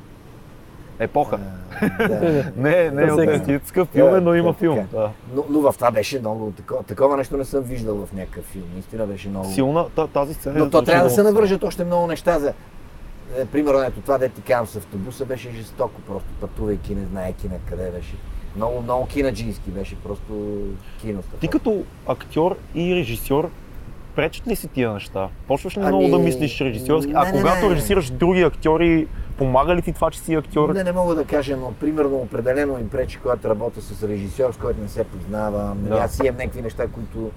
[1.00, 1.40] Епоха.
[1.82, 2.52] А, да.
[2.56, 3.12] Не, не е
[3.56, 4.60] от скъп филм, е, но има Така.
[4.60, 4.88] филм.
[4.92, 5.10] Да.
[5.36, 6.84] Но, но в това беше много такова.
[6.84, 8.64] Такова нещо не съм виждал в някакъв филм.
[8.74, 9.46] Наистина беше много.
[9.46, 10.60] Силна та- тази сцена.
[10.60, 12.54] Но е то трябва да се навържат още много неща за...
[13.36, 17.48] Е, примерно, ето това, де ти казвам с автобуса, беше жестоко, просто пътувайки, не знаеки
[17.48, 18.16] на къде беше.
[18.56, 20.58] Много, много кинаджийски беше, просто
[21.02, 21.24] кино.
[21.40, 23.50] Ти като актьор и режисьор,
[24.16, 25.30] пречат ли си тия неща?
[25.48, 27.12] Почваш ли Ами, много да мислиш режисьорски?
[27.16, 27.76] А не, не, когато не.
[27.76, 29.08] режисираш други актьори,
[29.38, 30.70] помага ли ти това, че си актьор?
[30.70, 34.58] Не, не мога да кажа, но примерно определено им пречи, когато работя с режисьор, с
[34.58, 35.84] който не се познавам.
[35.84, 35.96] Да.
[35.96, 37.32] Аз имам някакви неща, които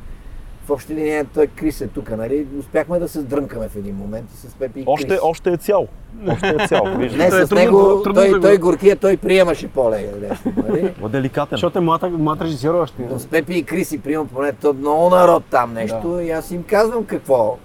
[0.66, 2.46] в общи линии той Крис е тук, нали?
[2.58, 5.18] Успяхме да се сдръмкаме в един момент и с Пепи и Още, Крис.
[5.22, 5.88] още е цял.
[6.28, 6.84] Още е цял.
[6.98, 10.94] Не, е с трудно него, да- трудно той, да той горкия, той приемаше по-лесно, нали?
[11.00, 11.48] Ма деликатен.
[11.50, 13.02] Защото е млад, млад режисьор още.
[13.10, 16.62] Но с Пепи и Криси приемам поне то много народ там нещо и аз им
[16.62, 17.58] казвам какво.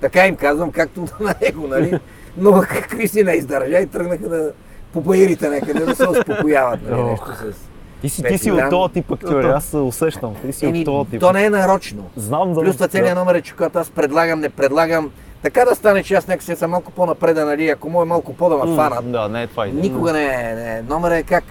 [0.00, 1.98] Така им казвам, както на него, нали?
[2.36, 4.52] Но Криси не издържа и тръгнаха да
[4.92, 7.02] по баирите някъде да се успокояват, нали?
[7.02, 7.65] Нещо с...
[8.00, 10.34] Ти си, ти си от този тип актьори, аз се усещам.
[10.46, 11.20] Ти си Еми, от този тип.
[11.20, 12.10] то не е нарочно.
[12.16, 12.60] Знам да.
[12.60, 15.10] Плюс това целият номер е, че когато аз предлагам, не предлагам,
[15.42, 17.68] така да стане, че аз някакси съм малко по-напреда, нали?
[17.68, 19.82] Ако му е малко по-да ме фанат, Да, не е това идея.
[19.82, 20.54] Никога не е.
[20.54, 20.78] Не.
[20.78, 20.82] е.
[20.82, 21.44] Номер е как,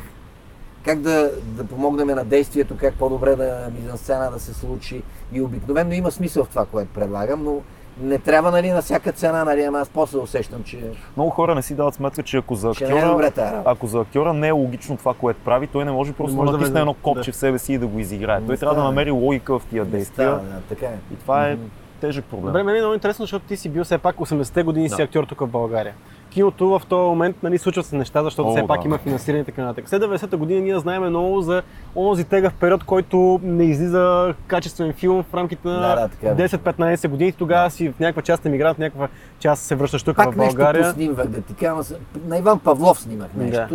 [0.85, 5.01] как да, да помогнем на действието, как по-добре да мизансцена да се случи.
[5.33, 7.61] И обикновено има смисъл в това, което предлагам, но
[7.97, 10.79] не трябва нали, на всяка цена, нали, ама аз после усещам, че,
[11.15, 13.71] Много хора не си дават сметка, че ако за не е добре актьора, тази работа.
[13.71, 16.51] ако за актьора не е логично това, което прави, той не може просто може да
[16.51, 16.79] да натисне влезе.
[16.81, 17.33] едно копче Да.
[17.33, 18.39] в себе си и да го изиграе.
[18.39, 18.89] Не Той трябва да става.
[18.89, 20.27] намери логика в тия Не действия.
[20.27, 20.97] става, да, така е.
[21.13, 21.57] И това е
[22.01, 22.45] тежък проблем.
[22.45, 25.03] Добре, мен е много интересно, защото ти си бил все пак 80-те години си Да.
[25.03, 25.93] актьор тук в България.
[26.35, 28.87] Киното в този момент нали, случват се неща, защото О, все пак да.
[28.87, 29.89] има финансиране и така нататък.
[29.89, 31.61] След 90-та година ние знаем много за
[31.95, 36.47] онзи тегъв период, който не излиза качествен филм в рамките на Да, да, така е.
[36.47, 37.31] 10-15 години.
[37.31, 39.07] Тогава си в някаква част емигрант, в някаква
[39.39, 40.83] част се връщаш тук Пак в нещо България.
[40.83, 41.95] поснимвах, да ти кажа.
[42.27, 43.67] На Иван Павлов снимах Да.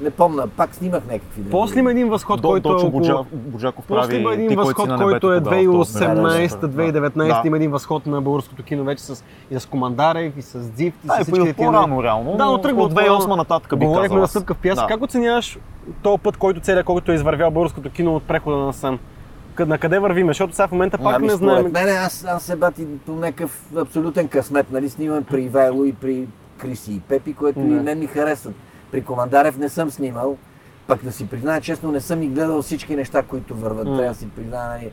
[0.00, 1.36] Не помна, пак снимах някакви.
[1.36, 1.50] други.
[1.50, 3.02] После има един възход, До, който е Дочо около...
[3.02, 7.14] Буджа- Буджаков После прави има един Ти, възход, който е небето тогава, това е 2018-2019.
[7.16, 7.42] Да.
[7.44, 11.06] Има един възход на българското кино вече с, и с Командарев, и с Дзив, и
[11.06, 12.36] Да, с и всички по-рано реално.
[12.36, 13.20] Да, но тръгва от от по-рано.
[13.20, 14.84] 2008 нататък би Говорихме на стъпка в пясък.
[14.84, 14.88] Да.
[14.88, 15.58] Как оценяваш
[16.02, 18.98] този път, който целият, който е извървял българското кино от прехода на сам?
[19.54, 20.30] Къд- На къде вървиме?
[20.30, 21.58] Защото сега в момента пак ами, не знаем.
[21.58, 24.72] Според мен аз, аз се бати по някакъв абсолютен късмет.
[24.72, 26.26] Нали, снимам при Ивайло и при
[26.58, 27.82] Криси и Пепи, което и Да.
[27.82, 28.54] мен ми харесват.
[28.94, 30.36] При Командарев не съм снимал.
[30.86, 33.86] Пък да си призная честно, не съм и гледал всички неща, които върват.
[33.86, 33.96] М.
[33.96, 34.90] Трябва да си призная, нали,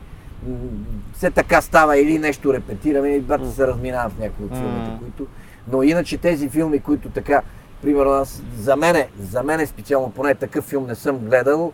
[1.14, 4.98] все така става или нещо репетираме, или двата се разминавам в някои от филмите, М.
[4.98, 5.26] които...
[5.72, 7.42] Но иначе тези филми, които така,
[7.82, 11.72] примерно аз, за мене, за мене специално поне такъв филм не съм гледал.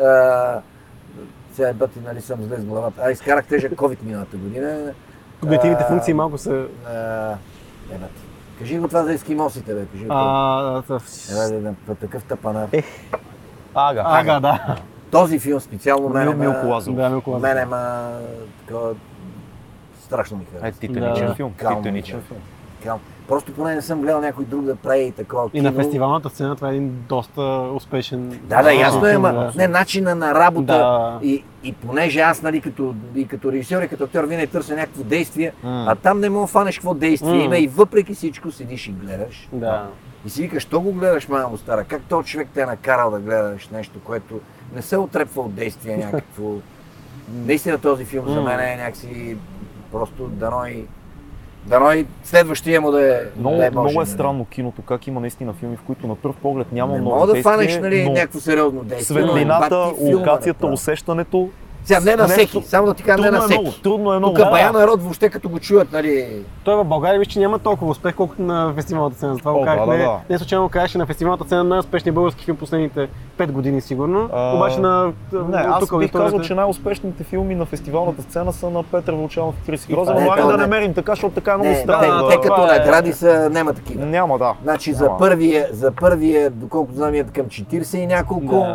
[0.00, 0.60] А,
[1.52, 3.02] Сега е бъти, нали съм зле с главата.
[3.04, 4.92] А, изкарах тежък COVID миналата година.
[5.40, 6.66] Когнитивните функции малко са...
[6.86, 7.32] А,
[7.94, 8.27] е, бати.
[8.58, 9.86] Кажи го това за ескимосите, бе.
[9.86, 10.12] Кажи го.
[10.12, 11.00] А, това.
[11.46, 12.68] Е, бе, бе, такъв тъпанар.
[13.74, 14.02] Ага.
[14.06, 14.76] Ага, да.
[15.10, 16.96] Този филм специално мене, Милко ма- Лазаров.
[16.96, 17.54] Да, Милко Лазаров.
[17.54, 18.10] мене ма
[18.58, 18.94] такова
[20.00, 20.80] страшно ми Е, харесва.
[20.80, 21.34] титаничен Да.
[21.34, 21.52] филм.
[21.52, 22.98] Титаничен филм.
[23.28, 26.68] Просто поне не съм гледал някой друг да прави такова И на фестивалната сцена това
[26.68, 27.42] е един доста
[27.74, 30.66] успешен Да, да, ясно е, ма не начина на работа.
[30.66, 31.18] Да.
[31.22, 35.02] И, и понеже аз, нали, като, и като режисьор и като актьор винаги търся някакво
[35.04, 35.84] действие, М.
[35.88, 37.44] а там не мога фанеш какво действие М.
[37.44, 39.48] има и въпреки всичко седиш и гледаш.
[39.52, 39.86] Да.
[40.26, 41.84] И си викаш, що го гледаш, мамо стара?
[41.84, 44.40] Как този човек те е накарал да гледаш нещо, което
[44.74, 46.44] не се отрепва от действие някакво.
[47.46, 49.36] Наистина този филм за мен е някакси
[49.92, 50.84] просто дано и,
[51.66, 55.20] дано и следващия му да е Много, дай много Боже, е странно киното, как има
[55.20, 58.40] наистина филми, в които на пръв поглед няма Не много мога да фанеш нали, някакво
[58.40, 59.18] сериозно действие.
[59.18, 61.50] е светлината, локацията, усещането.
[61.88, 63.54] Сега не на нещо- всеки, само да ти кажа, не на е всеки.
[63.54, 64.34] много, трудно е много.
[64.34, 64.78] Тук Да, бая да.
[64.78, 66.26] народ въобще като го чуят, нали,
[66.64, 69.34] Той в България виж, че няма толкова успех, колкото на фестивалната сцена.
[69.34, 69.80] Затова го казах.
[69.80, 70.16] да, не, да.
[70.30, 73.08] не случайно казах, че на фестивалната сцена най-успешният български филм последните
[73.38, 74.30] 5 години сигурно.
[74.32, 78.70] А, Обаче на Не, аз тук бих казал, че най-успешните филми на фестивалната сцена са
[78.70, 80.66] на Петър Вълчанов и Крис И Грозев, това но е айде да това, не не.
[80.68, 82.00] мерим така, защото така е много странно.
[82.02, 84.06] те, да- те като е- награди са, няма такива.
[84.06, 84.54] Няма, да.
[84.62, 88.66] Значи за първия, за първия, доколкото знам, имат към 40 и няколко.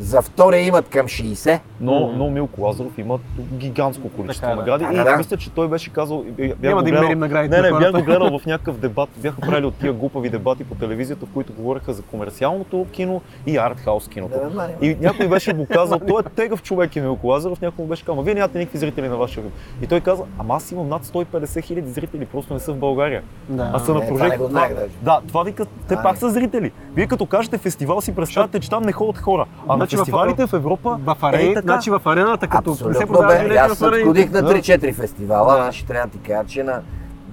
[0.00, 1.60] За втория имат към 60.
[1.80, 3.18] Но, но Милко Лазаров има
[3.52, 4.60] гигантско количество Така е, да.
[4.60, 7.02] награди Да, и да, мисля, че той беше казал, бях Няма го да им гледал-
[7.02, 10.30] мерим наградите Не, не, бях го гледал в някакъв дебат, бяха правили от тия глупави
[10.30, 14.38] дебати по телевизията, в които говореха за комерциалното кино и артхаус киното.
[14.38, 17.82] Да, да, И някой беше му казал, той е тегъв човек и Милко Лазаров, някой
[17.82, 19.52] му беше казал, «Ма вие нямате никакви зрители на вашия филм.
[19.82, 23.22] И той каза, ама аз имам над 150 хиляди зрители, просто не са в България.
[23.48, 23.70] Да.
[23.74, 24.30] А са на това прожект.
[24.30, 24.92] не го знаех даже.
[25.02, 26.72] Да, това вика, те А, пак са зрители.
[26.94, 29.46] Вие като кажете фестивал си представяте, че там не ходят хора.
[29.68, 31.62] А на Значи фестивалите в Европа В, арени, е така.
[31.62, 33.42] значи в арената, като не се Абсолютно продават бе.
[33.42, 34.48] билети Аз се отходих на Да.
[34.48, 35.52] 3-4 фестивала.
[35.52, 35.62] Да.
[35.62, 36.80] Значи трябва да ти кажа, че на,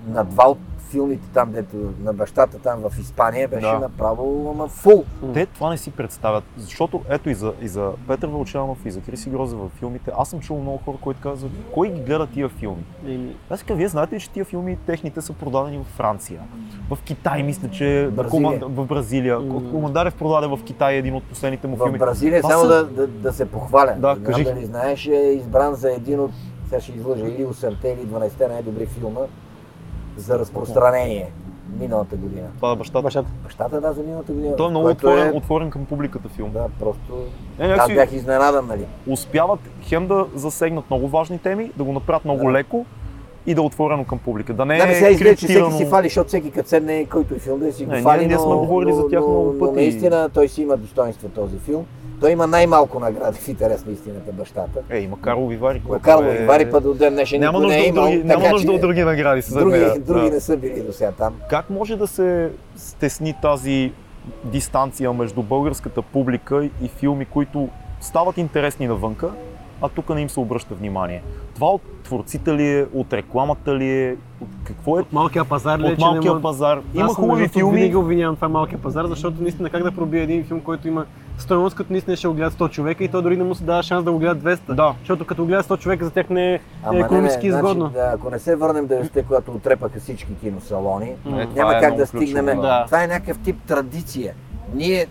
[0.08, 3.80] на два от филмите там, дето на бащата там в Испания беше Да.
[3.80, 5.04] направо ама фул.
[5.34, 9.02] Те това не си представят, защото ето и за, и за Петър Вълчанов и за
[9.02, 12.50] Криси Грозев във филмите, аз съм чул много хора, които казват, кой ги гледа тия
[12.50, 12.84] филми?
[13.06, 16.42] Еми, Аз казвам, вие знаете ли, че тия филми техните са продадени в Франция,
[16.90, 18.32] в Китай, мисля, че Бразилия.
[18.52, 19.40] Коман- в Бразилия.
[19.40, 19.72] М.
[19.72, 21.98] Командарев продаде в Китай един от последните му В филми.
[22.00, 23.92] Бразилия, Това само са- да, да, да се похваля.
[23.92, 24.44] Да, знам кажи.
[24.44, 26.32] Дали знаеш, е избран за един от,
[26.66, 29.20] сега ще излъжа, или 8-те, или 12-те най-добри филма
[30.18, 31.30] за разпространение
[31.80, 32.48] миналата година.
[32.56, 33.02] Това е бащата.
[33.02, 33.28] бащата.
[33.44, 34.56] Бащата да, за миналата година.
[34.56, 36.52] Той е много което отворен, е- отворен към публиката филм.
[36.52, 37.14] Да, просто...
[37.60, 38.86] Е, Аз някакси бях изненадан, нали?
[39.08, 42.52] успяват хем да засегнат много важни теми, да го направят много Да.
[42.52, 42.86] леко
[43.46, 44.54] и да е отворено към публика.
[44.54, 47.06] Да не Да, не е сега изглежда, че всеки си фали, защото всеки като седне,
[47.06, 49.20] който е филм да си го Не, фали, ние- ние но, сме говорили за тях
[49.22, 49.72] но, много но, пъти.
[49.72, 51.86] Но наистина той си има достоинство този филм.
[52.20, 54.80] Той има най-малко награди в интерес на истината бащата.
[54.90, 55.82] Е, има Карло Вивари.
[55.82, 58.04] което Карло е- и Вари път до ден днешен Няма никой нужда, не е имал,
[58.04, 59.42] други, няма така нужда че от други награди.
[59.42, 59.80] след други,
[60.22, 60.30] Да.
[60.30, 61.34] не са били до сега там.
[61.50, 63.92] Как може да се стесни тази
[64.44, 67.70] дистанция между българската публика и филми, които
[68.02, 69.30] стават интересни навънка,
[69.82, 71.24] а тук не им се обръща внимание?
[71.56, 75.02] Това от творците ли е, от рекламата ли е, от какво е?
[75.02, 76.82] От малкия пазар ли е, От малкия нема- пазар.
[76.94, 77.96] Има хубави другото, Винаги филми.
[77.96, 81.06] обвинявам това малкия пазар, защото наистина как да пробие един филм, който има
[81.38, 83.84] стоеност, като наистина ще го гледат 100 човека и то дори не му се дава
[83.84, 84.74] шанс да го гледат 200.
[84.74, 84.94] Да.
[85.00, 87.86] Защото като го гледат 100 човека, за тях не е Ама не, економически не, изгодно.
[87.86, 91.96] Значи, да, ако не се върнем 90-те, когато отрепаха всички киносалони, това няма е как
[91.96, 92.46] да стигнем.
[92.46, 92.84] да.
[92.86, 94.34] Това е някакъв тип традиция.
[94.74, 95.06] Ние,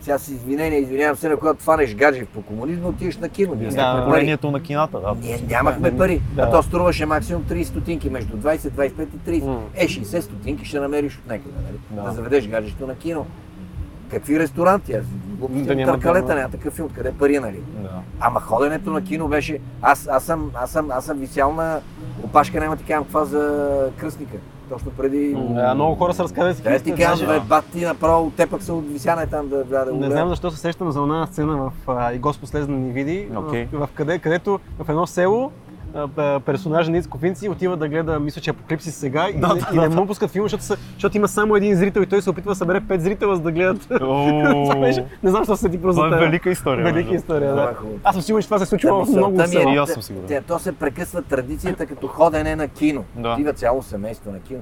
[0.00, 3.54] сега с извинение, извинявам се, на когато фанеш гаджев по комунизма, отиваш на кино.
[3.54, 4.04] Ние Да, нямахме пари.
[4.04, 5.00] поколението на кината.
[5.00, 5.14] Да.
[5.22, 6.42] Ние нямахме пари, Да.
[6.42, 9.46] а то струваше максимум 30 стотинки, между 20, 25 и 30.
[9.46, 9.60] М.
[9.74, 11.78] Е, 60 стотинки ще намериш от някъде, нали?
[11.90, 12.02] Да.
[12.02, 12.12] Да.
[12.14, 13.26] заведеш гаджето на кино.
[14.14, 14.92] Какви ресторанти?
[14.92, 15.04] Аз
[15.50, 17.60] Да няма търкалета, да- няма такъв филм, къде пари, нали?
[17.82, 17.90] Да.
[18.20, 19.58] Ама ходенето на кино беше...
[19.82, 21.80] Аз, аз, съм, аз, съм, аз съм висял на
[22.24, 24.36] опашка, няма ти казвам това за кръстника.
[24.68, 25.36] Точно преди...
[25.50, 28.74] Да, много хора са разказали Да, ти казвам, бе, бат ти направо, те пък са
[28.74, 31.72] от висяне там да, да, да Не знам защо се сещам за една сцена в
[31.86, 33.68] а, И Господ слезе да ни види, Окей.
[33.72, 35.52] в, в къде, където в едно село
[36.40, 39.66] персонажа на Ицко Финци отива да гледа, мисля, че Апокалипсис сега и, Да, не- да,
[39.74, 39.96] и не да.
[39.96, 42.54] му пускат филм, защото, са, защото има само един зрител и той се опитва да
[42.54, 43.90] събере пет зрителя, за да гледат.
[45.22, 46.84] Не знам защо се ти просто Това е велика история.
[46.84, 47.62] Велика между- история, да.
[47.62, 47.66] е.
[48.04, 49.74] Аз съм сигурен, че това се случва Да, в много е, села.
[49.74, 50.26] И аз съм сигурен.
[50.28, 53.04] Тя, то се прекъсва традицията като ходене на кино.
[53.14, 53.28] Да.
[53.28, 54.60] Отива цяло семейство на кино.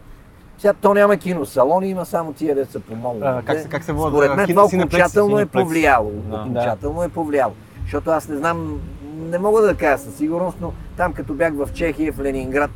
[0.58, 3.44] Сега то няма кино, салони има само тия деца помогнат.
[3.44, 4.12] Как се- как се водят?
[4.14, 6.10] Според мен това окончателно е повлияло.
[6.14, 6.36] Да.
[6.36, 7.52] Окончателно е повлияло.
[7.82, 8.80] Защото аз не знам,
[9.20, 12.70] не мога да кажа със сигурност, но там като бях в Чехия, в Ленинград,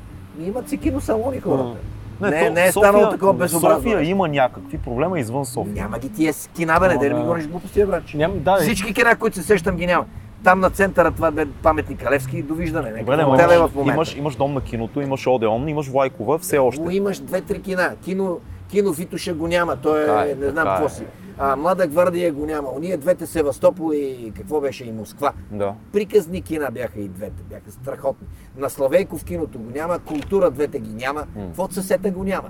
[0.47, 1.79] имат си киносалони хората.
[2.21, 3.79] Не, то не е станало такова безобразно.
[3.79, 5.75] София има някакви проблема извън София.
[5.75, 8.17] Няма ги тия кина, бе, не, да не ми говориш глупости, бе, братче.
[8.17, 10.05] Ням, да, Всички кина, които се сещам, ги няма.
[10.45, 12.91] Там на центъра това бе паметник Левски и довиждане.
[12.91, 13.95] Нека Добре, не, хотел е в имаш, момента.
[13.95, 16.83] имаш, имаш дом на киното, имаш Одеон, имаш Влайкова, все още.
[16.83, 17.95] Но имаш две-три кина.
[18.05, 18.39] Кино,
[18.69, 20.91] кино Витуша го няма, той е, Така е, не знам така какво е.
[20.91, 21.05] си.
[21.39, 22.69] А, Млада гвардия го няма.
[22.77, 25.33] Ония двете Севастопол и какво беше и Москва.
[25.51, 25.75] Да.
[25.93, 28.27] Приказни кина бяха и двете, бяха страхотни.
[28.57, 32.49] На Славейков киното го няма, култура двете ги няма, в от съсета го няма.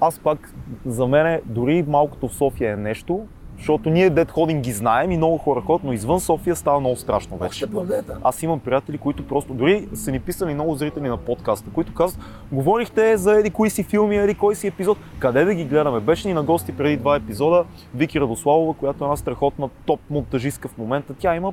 [0.00, 0.52] Аз пак,
[0.86, 3.26] за мен, дори малкото в София е нещо,
[3.62, 6.96] защото ние дет ходим ги знаем и много хора ходят, но извън София става много
[6.96, 7.66] страшно вече.
[8.22, 12.24] Аз имам приятели, които просто, дори са ни писали много зрители на подкаста, които казват,
[12.52, 16.00] говорихте за еди кои си филми, еди кой си епизод, къде да ги гледаме?
[16.00, 20.68] Беше ни на гости преди два епизода Вики Радославова, която е една страхотна топ монтажистка
[20.68, 21.14] в момента.
[21.18, 21.52] Тя има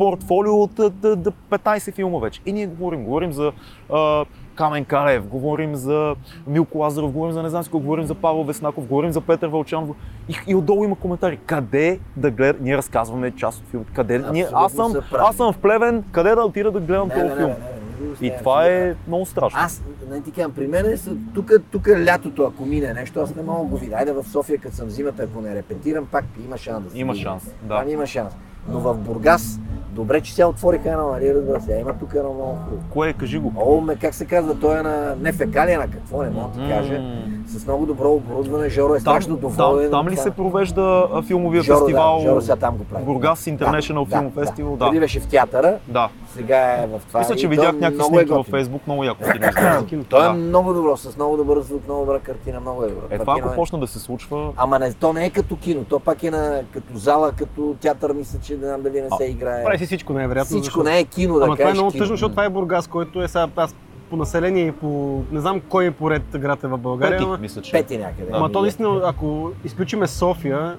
[0.00, 2.40] портфолио от а, да, да, 15 филма вече.
[2.46, 3.52] И ние говорим, говорим за
[3.92, 4.24] а,
[4.54, 6.14] Камен Карев, говорим за
[6.46, 9.96] Милко Лазаров, говорим за не знам си говорим за Павел Веснаков, говорим за Петър Вълчанов.
[10.28, 11.38] И, и отдолу има коментари.
[11.46, 12.64] Къде да гледам?
[12.64, 13.92] Ние разказваме част от филмите.
[13.94, 14.24] Къде?
[14.32, 17.36] Ние, аз, съм, аз съм в Плевен, къде да отида да гледам Не, този не,
[17.36, 17.48] филм?
[17.48, 17.54] не, не,
[18.00, 19.60] не, не, И това е много страшно.
[19.62, 20.96] Аз, не ти казвам, при мен е,
[21.34, 23.96] тук, тук лятото, ако мине нещо, аз не мога го видя.
[23.96, 27.54] Айде в София, като съм зимата, ако не репетирам, пак има шанс да Има шанс,
[27.62, 27.78] да.
[27.78, 28.32] Там има шанс.
[28.68, 29.60] Но в Бургас,
[29.90, 32.82] добре, че сега отвориха едно, нали, разбира се, има тук едно много хубаво.
[32.90, 33.52] Кое е, кажи го?
[33.56, 36.62] О, ме, как се казва, той е на не фекалия, на какво не мога да
[36.62, 37.02] ти кажа.
[37.50, 39.90] С много добро оборудване, Жоро е страшно Там, доволен.
[39.90, 42.16] там, там ли се провежда филмовия Жоро, фестивал?
[42.18, 43.04] Да, Жоро сега там го прави.
[43.04, 44.76] Бургас International Да, Film да, Festival, Да.
[44.76, 44.86] да.
[44.86, 46.08] Преди беше в театъра, Да.
[46.34, 47.20] сега е в това.
[47.20, 48.44] Мисля, че видях някакви е снимки във готино.
[48.56, 50.04] Фейсбук, много яко кино изглежда.
[50.08, 53.02] Той е много добро, с много добър звук, много добра картина, много е добро.
[53.10, 55.84] Е, това кино ако почна да се случва, Ама не, то не е като кино,
[55.88, 59.24] то пак е на, като зала, като театър, мисля, че не знам дали не се
[59.24, 59.64] играе.
[59.64, 60.60] Прави си всичко невероятно.
[60.60, 63.22] Всичко не е кино, да Ама това е много тъжно, защото това е Бургас, който
[63.22, 63.74] е сега аз
[64.10, 65.22] по население и по...
[65.32, 67.38] Не знам кой е поред град е в България, пети, ама...
[67.38, 67.72] мисля, че.
[67.72, 68.30] Пети някъде.
[68.32, 70.76] Ама то наистина, ако изключиме София,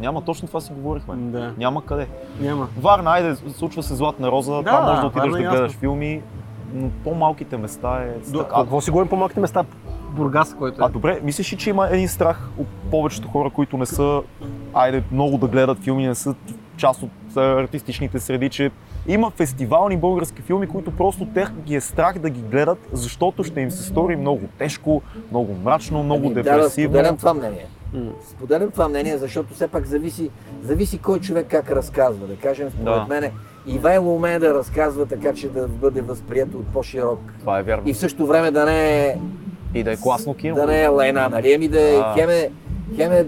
[0.00, 1.14] Няма, точно това си говорихме.
[1.16, 2.06] да, Няма къде.
[2.40, 2.68] няма.
[2.80, 5.70] Варна, айде, случва се Златна роза, Да, там можеш да отидеш Варна да е гледаш
[5.72, 5.80] ясно.
[5.80, 6.22] филми,
[6.74, 8.30] но по-малките места е...
[8.30, 9.64] До, а, какво си говорим по малките места?
[10.10, 10.84] Бургас, който е.
[10.84, 14.22] а добре, мислиш ли, че има един страх от повечето хора, които не са,
[14.74, 16.34] айде, много да гледат филми, не са
[16.76, 18.70] част от артистичните среди, че
[19.06, 23.60] има фестивални български филми, които просто тех ги е страх да ги гледат, защото ще
[23.60, 26.88] им се стори много тежко, много мрачно, много Ами, Да, да, депресивно.
[26.90, 27.66] споделям това мнение.
[28.28, 30.30] Споделям това мнение, защото все пак зависи,
[30.62, 32.26] зависи кой човек как разказва.
[32.26, 33.06] Да кажем, според Да.
[33.08, 33.32] мене,
[33.66, 37.20] Ивайло умее да разказва така, че да бъде възприето от по-широк.
[37.40, 37.82] Това е вярно.
[37.86, 39.16] И в същото време да не е,
[39.74, 40.54] И да е класно кино.
[40.54, 41.52] да не е лайна, нали?
[41.52, 42.50] Ами да е, хем е,
[42.96, 43.26] хем е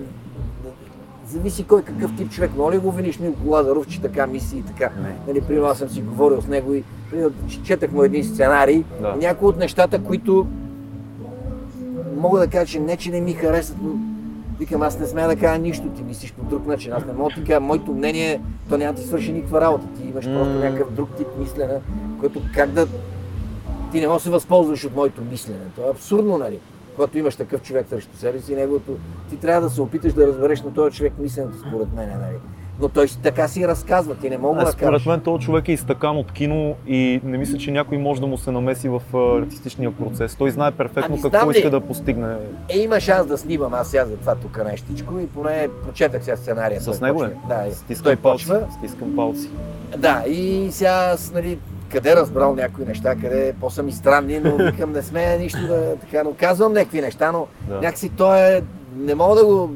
[1.26, 2.50] зависи кой какъв тип човек.
[2.56, 4.90] Моля ли го виниш Милко Лазаров, че така мисли и така.
[5.02, 5.16] Не.
[5.28, 8.84] Нали, примерно аз съм си говорил с него и примерно, че- четах му един сценарий.
[9.00, 9.14] Да.
[9.16, 10.46] Някои от нещата, които
[12.16, 13.90] мога да кажа, че не, че не ми харесват, но
[14.58, 16.92] викам, аз не смея да кажа нищо, ти мислиш по друг начин.
[16.92, 19.84] Аз не мога да ти кажа, моето мнение, то няма да ти свърши никаква работа.
[19.96, 21.74] Ти имаш просто някакъв друг тип мислене,
[22.20, 22.86] който как да...
[23.92, 25.58] Ти не можеш да се възползваш от моето мислене.
[25.76, 26.58] То е абсурдно, нали?
[26.96, 28.92] Когато имаш такъв човек срещу себе си, неговото...
[29.30, 32.36] ти трябва да се опиташ да разбереш на този човек мисленето, според мен, нали?
[32.80, 35.06] Но той така си разказва, ти не мога А, да според кажеш.
[35.06, 38.38] мен този човек е изтъкан от кино и не мисля, че някой може да му
[38.38, 39.02] се намеси в
[39.38, 40.36] артистичния процес.
[40.36, 41.56] Той знае перфектно Ами, какво ли?
[41.56, 42.34] иска да постигне.
[42.68, 46.36] Е, има шанс да снимам аз сега за това тук нещичко и поне прочетах сега
[46.36, 46.80] сценария.
[46.80, 47.34] С него почва.
[47.48, 48.44] Да, Стискам той палци.
[48.44, 48.66] почва.
[48.78, 49.50] Стискам палци.
[49.98, 51.58] Да, и сега аз, нали,
[51.92, 56.22] къде разбрал някои неща, къде по-са ми странни, но викам, не сме нищо да така,
[56.24, 57.74] но казвам някакви неща, но Да.
[57.74, 58.62] някакси той е,
[58.96, 59.70] не мога да го,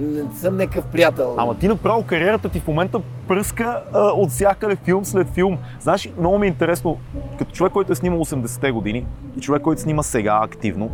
[0.00, 1.34] не съм някакъв приятел.
[1.38, 5.58] Ама ти направо кариерата ти в момента пръска а, от всякъде филм след филм.
[5.80, 6.98] Знаеш, много ми е интересно,
[7.38, 9.06] като човек, който е снимал 80-те години
[9.36, 10.90] и човек, който снима сега активно,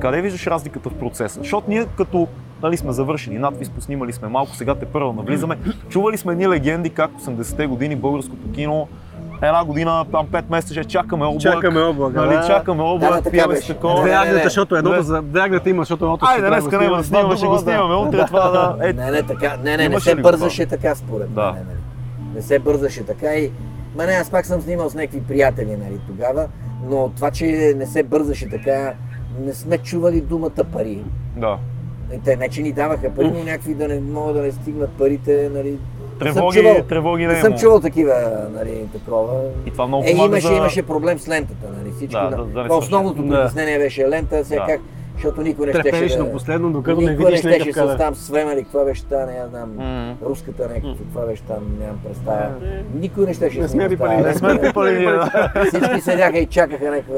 [0.00, 1.38] къде виждаш разликата в процеса?
[1.40, 2.28] Защото ние като
[2.62, 5.58] нали, сме завършили надвис, поснимали сме малко, сега те първо навлизаме.
[5.88, 8.88] Чували сме едни легенди, как 80-те години българското кино,
[9.46, 11.40] една година, там 5 месеца, ще чакаме облак.
[11.42, 12.46] Чакаме облак, Нали, да.
[12.46, 13.94] чакаме облак, Да, пиеме с такова.
[13.94, 14.44] Не, Две не, агнета, не.
[14.44, 15.22] защото едното за...
[15.22, 18.48] Две агнета има, защото едното Айде, днес няма да снимаме, ще го снимаме, утре това
[18.48, 18.88] да...
[18.88, 21.52] Е, Не, не, така, не, не, не се бързаше така според Да.
[21.52, 21.54] мен.
[21.66, 21.78] Нали.
[22.34, 23.52] Не се бързаше така и...
[23.96, 26.46] Ма не, аз пак съм снимал с някакви приятели нали, тогава,
[26.88, 27.44] но това, че
[27.76, 28.92] не се бързаше така,
[29.40, 31.04] не сме чували думата пари.
[31.36, 31.58] да.
[32.24, 35.50] Те не, че ни даваха пари, но някакви да не могат да не стигнат парите,
[35.54, 35.78] нали.
[36.18, 38.14] Тревоги, чувал- тревоги не, Не съм чувал такива,
[38.50, 39.40] нали, такова.
[39.66, 40.54] И това много Е, имаше, за...
[40.54, 42.20] имаше проблем с лентата, нали, всичко.
[42.20, 43.28] Да, Да, да- да основното Да.
[43.30, 44.66] притеснение беше лента, сега Да.
[44.66, 44.80] как,
[45.14, 46.18] защото никой не щеше Трепериш да...
[46.18, 49.26] на последно, докато не Никой не видиш щеше с там свема ли, каква беше та,
[49.26, 49.70] не я знам.
[49.76, 50.14] М.
[50.22, 52.46] Руската някаква, каква беше там, нямам представа.
[52.94, 55.18] Никой не щеше Не сме пипали, не сме пипали.
[55.68, 57.14] Всички седяха и чакаха някаква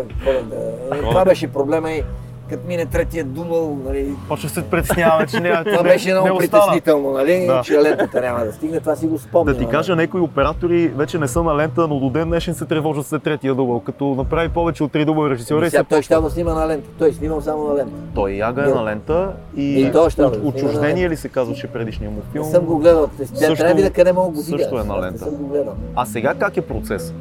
[1.01, 2.03] Това беше проблема и
[2.49, 7.11] като мине третия дубъл, нали, Почва се притесняваме, че не, това беше много не притеснително,
[7.11, 7.63] нали, Да.
[7.63, 9.55] че лентата няма да стигне, това си го спомням.
[9.55, 12.65] Да ти кажа, някои оператори вече не са на лента, но до ден днешен се
[12.65, 13.81] тревожат след третия дубъл.
[13.81, 16.69] Като направи повече от три дубъл режисьора и Сега се той ще да снима на
[16.69, 17.93] лента, той снимал само на лента.
[18.15, 21.67] Той Яга е на лента и, И той ще от, да отчуждение ли се казваше
[21.67, 22.45] предишния му Не филм.
[22.45, 24.59] съм го гледал, Също- трябва да къде мога го видя.
[24.59, 25.27] също е на лента.
[25.53, 25.61] Не.
[25.97, 27.15] А сега как е процес?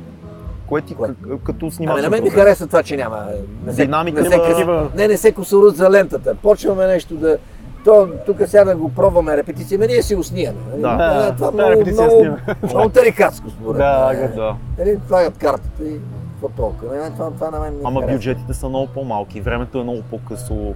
[0.68, 1.10] Кое ти Кое?
[1.44, 1.94] като снимаш?
[1.94, 3.26] Ами на мен ми харесва това, че няма.
[3.66, 6.36] Не се, Динамика не се, има- не, не се косорут за лентата.
[6.36, 7.38] Почваме нещо да...
[7.86, 10.58] То, тук сега да го пробваме репетиция, ами ние си го снимаме.
[10.70, 10.82] нали?
[10.82, 11.34] Да.
[11.36, 12.42] това Да, много, репетиция много, снимаме.
[12.64, 14.32] много тарикатско според Да, мен.
[14.36, 14.56] Да.
[14.80, 16.00] Нали, слагат картата и
[16.32, 16.96] какво толкова.
[16.96, 18.16] Не, това, това на мен ми Ама харесва.
[18.16, 20.74] бюджетите са много по-малки, времето е много по-късо.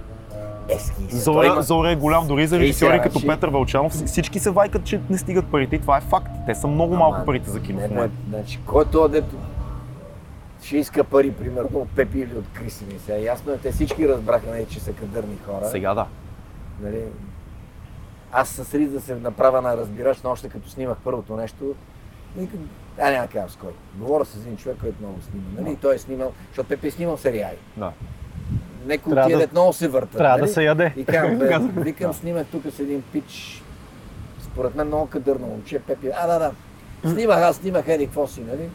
[1.10, 3.92] Зора, има- Зора е голям, дори за режисьори като ще- Петър Вълчанов.
[3.94, 6.32] Всички се вайкат, че не стигат парите и това е факт.
[6.46, 9.36] Те са много Ама, малко парите за кино Не, не, значи, който дето
[10.70, 13.18] ще иска пари, примерно, от Пепи или от Криси ми сега.
[13.18, 15.68] Ясно е, те всички разбраха, нали, че са кадърни хора.
[15.70, 16.06] Сега да.
[16.82, 17.02] Нали,
[18.32, 21.74] аз с риск да се направя на разбираш, но още като снимах първото нещо,
[22.98, 23.70] а няма кажа с кой.
[23.94, 25.44] Говоря с един човек, който много снима.
[25.60, 25.76] Нали?
[25.76, 27.58] Той е снимал, защото Пепе е снимал сериали.
[27.76, 27.92] Да.
[28.86, 30.18] Некои от тия да- много се въртат.
[30.18, 30.48] Трябва нали?
[30.48, 30.94] да се яде.
[30.96, 31.72] И казвам, Казвам.
[31.76, 33.62] викам, снимах тук с един пич,
[34.40, 36.10] според мен много кадърно момче, Пепи.
[36.16, 36.52] А, да, да.
[37.14, 38.70] Снимах, аз снимах еди какво си, нали?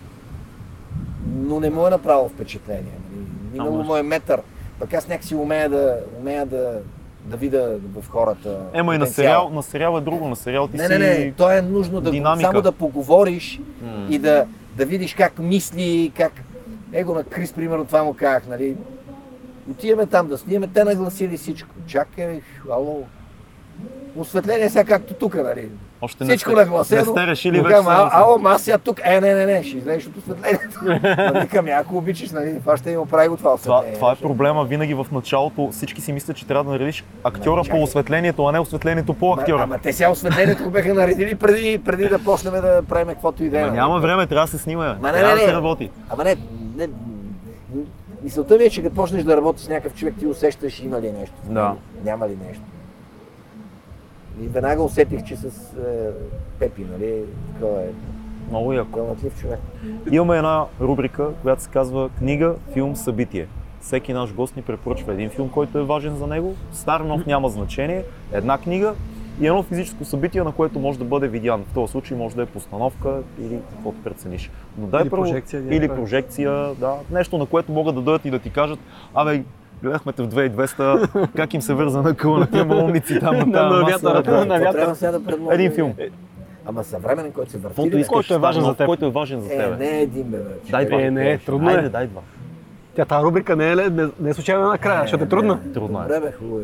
[1.25, 2.93] Но не му е направило впечатление.
[3.11, 3.25] Нали?
[3.53, 4.41] Минало му е метър.
[4.79, 6.79] Пък аз някакси умея да, умея да,
[7.25, 8.59] да видя в хората.
[8.73, 10.27] Ема и на сериал, на сериал е друго.
[10.27, 10.89] На сериал ти Не, си...
[10.89, 12.47] не, не, то е нужно да динамика.
[12.47, 14.07] само да поговориш М.
[14.09, 14.45] и да,
[14.77, 16.31] да видиш как мисли, как...
[16.93, 18.75] Его на Крис, примерно, това му казах, нали?
[19.71, 21.69] Отиваме там да снимаме, те нагласили всичко.
[21.87, 23.05] Чакай, ало.
[24.17, 25.69] Осветление сега както тук, нали?
[26.01, 27.01] Още не Всичко сте, нагласено.
[27.01, 27.69] не сте решили вече.
[27.69, 29.01] казвам, само а, ало, ма сега тук.
[29.03, 30.79] Е, не, не, не, ще излезеш от осветлението.
[31.41, 32.59] Викам, я, ако обичаш, нали?
[32.59, 33.93] Това ще има прави го това Това, осветление.
[33.99, 35.69] това е проблема винаги в началото.
[35.71, 39.63] Всички си мислят, че трябва да наредиш актьора по осветлението, а не осветлението по актьора.
[39.63, 43.49] ама те сега осветлението го бяха наредили преди, преди да почнем да правим каквото и
[43.49, 43.61] да е.
[43.61, 43.71] Нали?
[43.71, 44.93] няма време, трябва да се снима.
[44.93, 45.01] бе.
[45.01, 45.47] Ма не, трябва не, да не.
[45.47, 45.89] се работи.
[46.09, 46.35] Ама не,
[46.75, 46.87] не,
[48.23, 51.11] мисълта ми е, че като почнеш да работиш с някакъв човек, ти усещаш има ли
[51.11, 51.35] нещо.
[51.43, 51.75] Да.
[52.03, 52.63] Няма ли нещо.
[54.41, 56.09] И веднага усетих, че с е,
[56.59, 57.23] Пепи, нали,
[57.53, 57.87] такова е
[58.49, 58.97] Много яко.
[58.97, 59.59] талантлив човек.
[60.11, 63.47] Имаме една рубрика, която се казва книга, филм, събитие.
[63.81, 66.55] Всеки наш гост ни препоръчва един филм, който е важен за него.
[66.71, 68.03] Стар, нов няма значение.
[68.33, 68.93] Една книга
[69.41, 71.63] и едно физическо събитие, на което може да бъде видян.
[71.71, 74.51] В този случай може да е постановка или каквото прецениш.
[74.77, 76.95] Но дай Или първо, прожекция, или прожекция, да.
[77.11, 78.79] Нещо, на което могат да дойдат и да ти кажат,
[79.13, 79.43] абе,
[79.83, 83.45] гледахме те в 2200, как им се върза на къла на тия малумници там на
[83.45, 84.09] На- тази на маса.
[84.45, 84.71] на вятъра.
[84.71, 85.51] трябва сега да предложим?
[85.51, 85.93] Един филм.
[86.65, 87.81] Ама съвременен, който се върти.
[87.89, 88.85] Искаш, Който е важен за теб.
[88.85, 89.79] Който е важен за Е, теб.
[89.79, 90.43] не е един, бе, бе.
[90.69, 91.01] Дай два.
[91.01, 91.89] Е, не, трудно Айде, е.
[91.89, 92.21] дай два.
[92.95, 95.59] Тя тази рубрика не е, не, не е случайно накрая, защото е трудна.
[95.73, 96.01] Трудно е.
[96.03, 96.63] Добре, бе, хубаво е.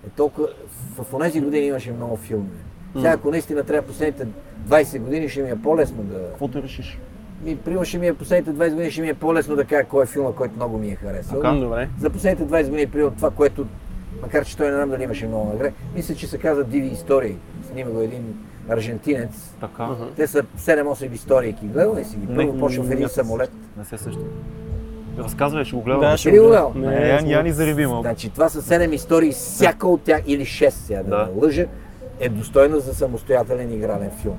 [0.00, 0.48] Е, толкова...
[0.96, 2.48] В онези години имаше много филми.
[2.96, 4.26] Сега, ако наистина трябва последните
[4.60, 6.18] 20 години, ще ми е по-лесно да...
[6.20, 6.98] Каквото решиш.
[7.42, 10.02] Ми, примерно ще ми е последните 20 години, ще ми е по-лесно да кажа кой
[10.02, 11.40] е филма, който много ми е харесал.
[11.44, 11.88] М, Добре.
[12.00, 13.66] За последните 20 години, примерно това, което,
[14.22, 17.36] макар че той не знам дали имаше много награди, мисля, че се казва Диви истории.
[17.64, 18.34] Снима го един
[18.68, 19.54] аржентинец.
[19.60, 19.88] Така.
[20.16, 21.54] Те са 7-8 истории.
[21.62, 22.26] Гледал ли си ги?
[22.26, 23.08] Първо Не, почва в един не.
[23.08, 23.50] самолет.
[23.78, 24.20] Не се също.
[25.18, 26.00] Разказвай, ще го гледам.
[26.00, 26.72] Да, Ще ли го гледам.
[26.72, 26.90] гледал?
[26.90, 28.02] Не, я, я ни зариби малко.
[28.02, 31.26] Значи това са 7 истории, всяка от тях, или 6 сега да, Да.
[31.26, 31.66] не лъжа,
[32.20, 34.36] е достойна за самостоятелен игрален филм.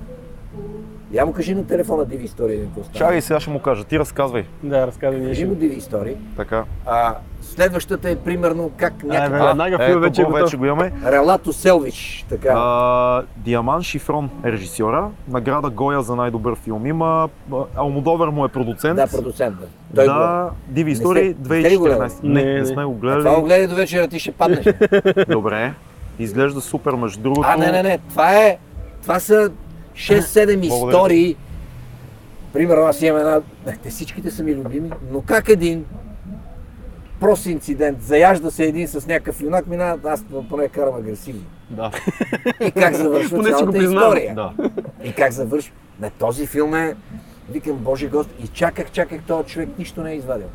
[1.14, 2.98] Я му кажи на телефона Диви истории да какво става.
[2.98, 3.84] Чакай, сега ще му кажа.
[3.84, 4.46] Ти разказвай.
[4.64, 6.16] Да, разказвай Кажи му Диви истории.
[6.38, 6.64] Така.
[6.86, 10.66] А, следващата е примерно как бе, някаква веднага филм Ето вече е го вече го
[10.66, 10.92] имаме.
[11.06, 12.54] Релато Селвич, така.
[12.56, 15.10] А, Диаман Шифрон е режисьора.
[15.28, 16.86] Награда Гоя за най-добър филм.
[16.86, 17.30] Има.
[17.54, 18.96] а, Алмодовер му е продуцент.
[18.96, 19.64] да, продуцента.
[19.96, 20.14] Той го...
[20.14, 21.88] да, Диви истории сте- сте ли го 2014.
[21.88, 22.10] гледали?
[22.24, 22.66] Не, Не, не не.
[22.66, 23.42] сме го А това го гледали.
[23.42, 24.66] гледай до вечера, ти ще паднеш.
[25.30, 25.74] Добре.
[26.20, 27.48] Изглежда супер, между другото.
[27.48, 28.58] а, не, не, не, това е...
[29.02, 29.52] Това са
[29.94, 30.90] 6-7 Благодаря.
[30.90, 31.36] истории.
[32.54, 33.42] Примерно аз имам една...
[33.84, 35.86] Те всичките са ми любими, но как един
[37.20, 41.44] прост инцидент, заяжда се един с някакъв юнак, мина, аз поне карам агресивно.
[41.70, 41.92] Да,
[42.68, 44.36] И как завършва Поне цялата история.
[44.36, 44.52] да.
[45.04, 45.74] И как завършва.
[46.00, 46.96] На този филм е,
[47.50, 50.48] викам, Боже Госп, и чаках, чаках, този човек нищо не е извадил.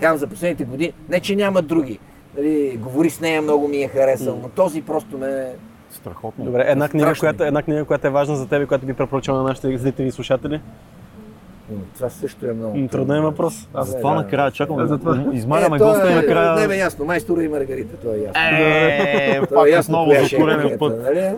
[0.00, 1.98] Казвам за последните години, не че няма други.
[2.36, 5.52] Нали, говори с нея, много ми е харесал, но този просто ме...
[5.90, 6.44] Страхотно.
[6.44, 9.42] Добре, една книга, която, една книга, която е важна за теб която би препоръчал на
[9.42, 10.60] нашите зрители и слушатели.
[11.94, 12.88] Това също е много.
[12.88, 13.68] Труден е въпрос.
[13.74, 14.86] Аз Затова накрая чакам.
[14.86, 15.24] Затова.
[15.32, 16.54] Измаряме то госта и е- накрая.
[16.54, 18.32] Не, бе, ясно, майстора и Маргарита, това е ясно.
[18.58, 21.02] Е, Това пак е отново за е Маргарита, път.
[21.02, 21.30] нали,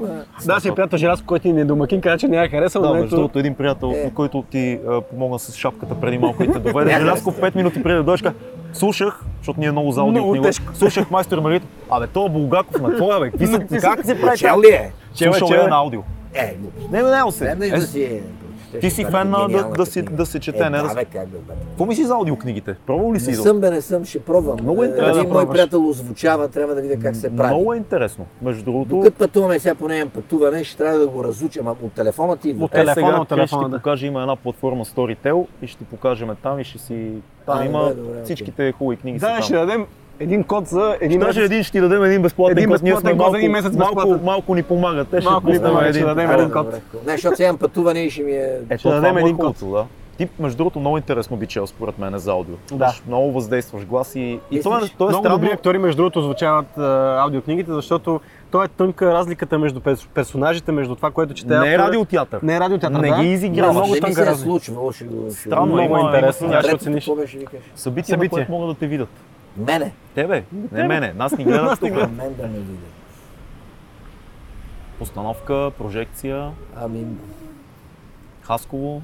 [0.47, 2.83] Да, си е приятел Желязко, който ни е домакин, каза, че не я харесал.
[2.83, 4.11] Да, но между другото, един приятел, Е.
[4.15, 4.79] който ти
[5.11, 6.99] помогна с шапката преди малко и те доведе.
[6.99, 8.35] Желязко 5 минути преди да дойдеш, каза,
[8.73, 10.47] слушах, защото ние много за аудиокнига.
[10.47, 10.75] тежко.
[10.75, 11.67] Слушах майстор и Маргарита.
[11.91, 13.31] Абе, то Булгаков на твоя, бе.
[13.31, 14.39] Какви са, как се прави?
[14.39, 14.93] Чел ли е?
[15.15, 15.69] Чел е, Слушал чел е е.
[15.69, 16.01] на аудио.
[16.35, 16.91] Е, глупост.
[16.91, 17.39] Не, не, не, се.
[17.39, 18.03] Седнеш Е, да си...
[18.03, 18.40] е, прочетеш
[18.81, 21.05] ти си фен на да- да си- да се чете, е, не да да, бе,
[21.05, 21.53] как да бе.
[21.69, 22.77] Какво мислиш за аудиокнигите?
[22.87, 23.31] Пробвал ли си?
[23.31, 24.57] Не съм, бе, не съм, ще пробвам.
[24.63, 27.55] Много Е, интересно Един да мой приятел озвучава, трябва да видя как се прави.
[27.55, 28.27] Много е интересно.
[28.43, 31.93] Между другото, Докато пътуваме, сега поне имам пътуване, ще трябва да го разуча, ама от
[31.93, 32.57] телефона ти.
[32.61, 35.85] От е, телефона, от телефона, ще ти покаже, има една платформа Storytel и ще ти
[35.85, 37.13] покажем там и ще си...
[37.47, 39.87] Там има добре, добре, всичките хубави книги Да, ще дадем
[40.21, 41.45] един код за един Даже месец.
[41.45, 42.83] един ще ти дадем един безплатен Един код.
[42.83, 44.25] Ние сме код малко, за един месец малко, безплатен.
[44.25, 45.09] малко ни помагат.
[45.09, 46.73] Те ще Малко ни помагат, ще дадем един код.
[47.07, 48.59] Не, защото сега имам пътуване и ще ми е...
[48.61, 49.57] Ето, Ще това дадем е един код.
[49.63, 49.85] да.
[50.19, 52.55] Ти, между другото, много интересно би чел, според мен, за аудио.
[52.69, 52.75] Да.
[52.77, 55.39] Имаш Много въздействаш глас и, и това е, то е Много странно.
[55.39, 56.83] добри актьори, между другото, озвучават а,
[57.19, 61.69] аудиокнигите, защото то е тънка разликата между перс- персонажите, между това, което чете Не е
[61.69, 61.87] автора.
[61.89, 62.41] радиотеатър.
[62.43, 63.17] Не е радиотеатър, Не да.
[63.17, 63.67] ги изиграва.
[63.67, 64.51] Но е много не тънка се е разлика.
[64.51, 65.27] случвало, ще го...
[65.27, 67.11] ще Странно, го- Много интересно, ще Трето, оцениш.
[67.75, 69.09] Събитие, на което могат да те видят.
[69.61, 69.93] Мене.
[70.15, 71.91] Тебе, не мене, нас ни гледат тук.
[71.91, 72.87] Мен да ме видя.
[74.99, 77.07] Постановка, прожекция, Ами,
[78.43, 79.03] Хасково.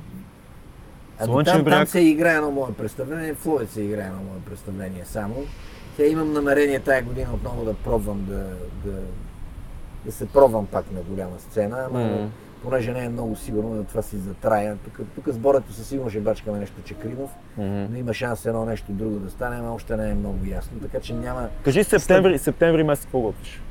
[1.20, 5.04] ами там, там се играе едно мое представление, в Ловец се играе едно мое представление
[5.04, 5.34] само.
[5.96, 8.44] Сега имам намерение тая година отново да пробвам да,
[8.84, 8.98] да,
[10.04, 12.30] да се пробвам пак на голяма сцена, но Мгм.
[12.66, 14.76] Понеже не е много сигурно, да това си затрая.
[14.84, 19.18] Тук, тук сборето със сигурност ще бачкаме нещо Чекринов, но има шанс едно нещо друго
[19.18, 23.04] да стане, но още не е много ясно, така че няма, Кажи септември, септември месец
[23.04, 23.62] какво готвиш?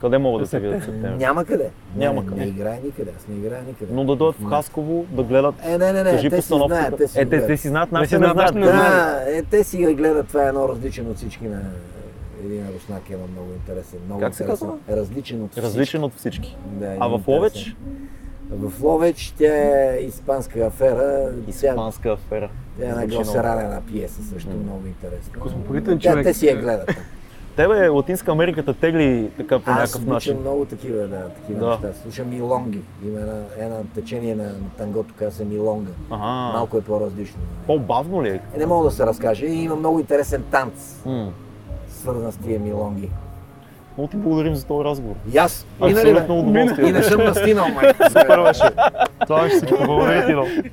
[0.00, 1.16] Къде могат да се видят в септември?
[1.16, 1.70] няма къде.
[1.96, 2.40] Няма не, къде.
[2.40, 3.94] Не играе никъде, аз не играя никъде.
[3.94, 5.54] Но да дойдат в Хасково, да гледат.
[5.64, 7.92] Е, не, не, не, Кажи те си знаят, те си е, те, те си знаят,
[7.92, 9.24] Не нашите си не знаят, Да.
[9.26, 11.60] е, те си гледат, това е едно различен от всички на
[12.44, 13.98] един руснак, едно много интересен.
[14.06, 14.68] Много Как се интересен.
[14.68, 14.96] казва?
[14.96, 15.66] Различен от всички.
[15.66, 16.56] Различен от всички.
[16.66, 17.76] Да, А в Ловеч?
[18.50, 19.54] В Ловеч тя
[19.92, 21.30] е испанска афера.
[21.44, 22.48] Тя, Испанска афера.
[22.78, 25.40] тя е една гласаралена пиеса, също много интересна.
[25.40, 26.24] Космополитен Тя, човек.
[26.24, 26.90] те си я гледат.
[27.56, 30.40] Тебе Латинска Америка те тегли така по Аз някакъв начин.
[30.40, 31.66] много такива, да, такива Да.
[31.68, 32.00] неща.
[32.02, 32.80] Слушам милонги.
[33.04, 35.90] Има една, една течение на, на тангото, казва се милонга.
[36.10, 36.52] Ага.
[36.52, 37.38] Малко е по-различно.
[37.66, 38.40] По-бавно ли е?
[38.54, 39.46] Е, не мога да се разкаже.
[39.46, 41.32] Има много интересен танц, М.
[42.04, 43.10] свързан с тия милонги.
[43.96, 45.14] Много ти благодарим за този разговор.
[45.34, 45.66] И аз.
[45.80, 46.88] Абсолютно удоволствие.
[46.88, 47.92] и не съм настинал, май.
[48.08, 48.62] Супер беше.
[49.26, 50.34] Това ще си благодаря ти.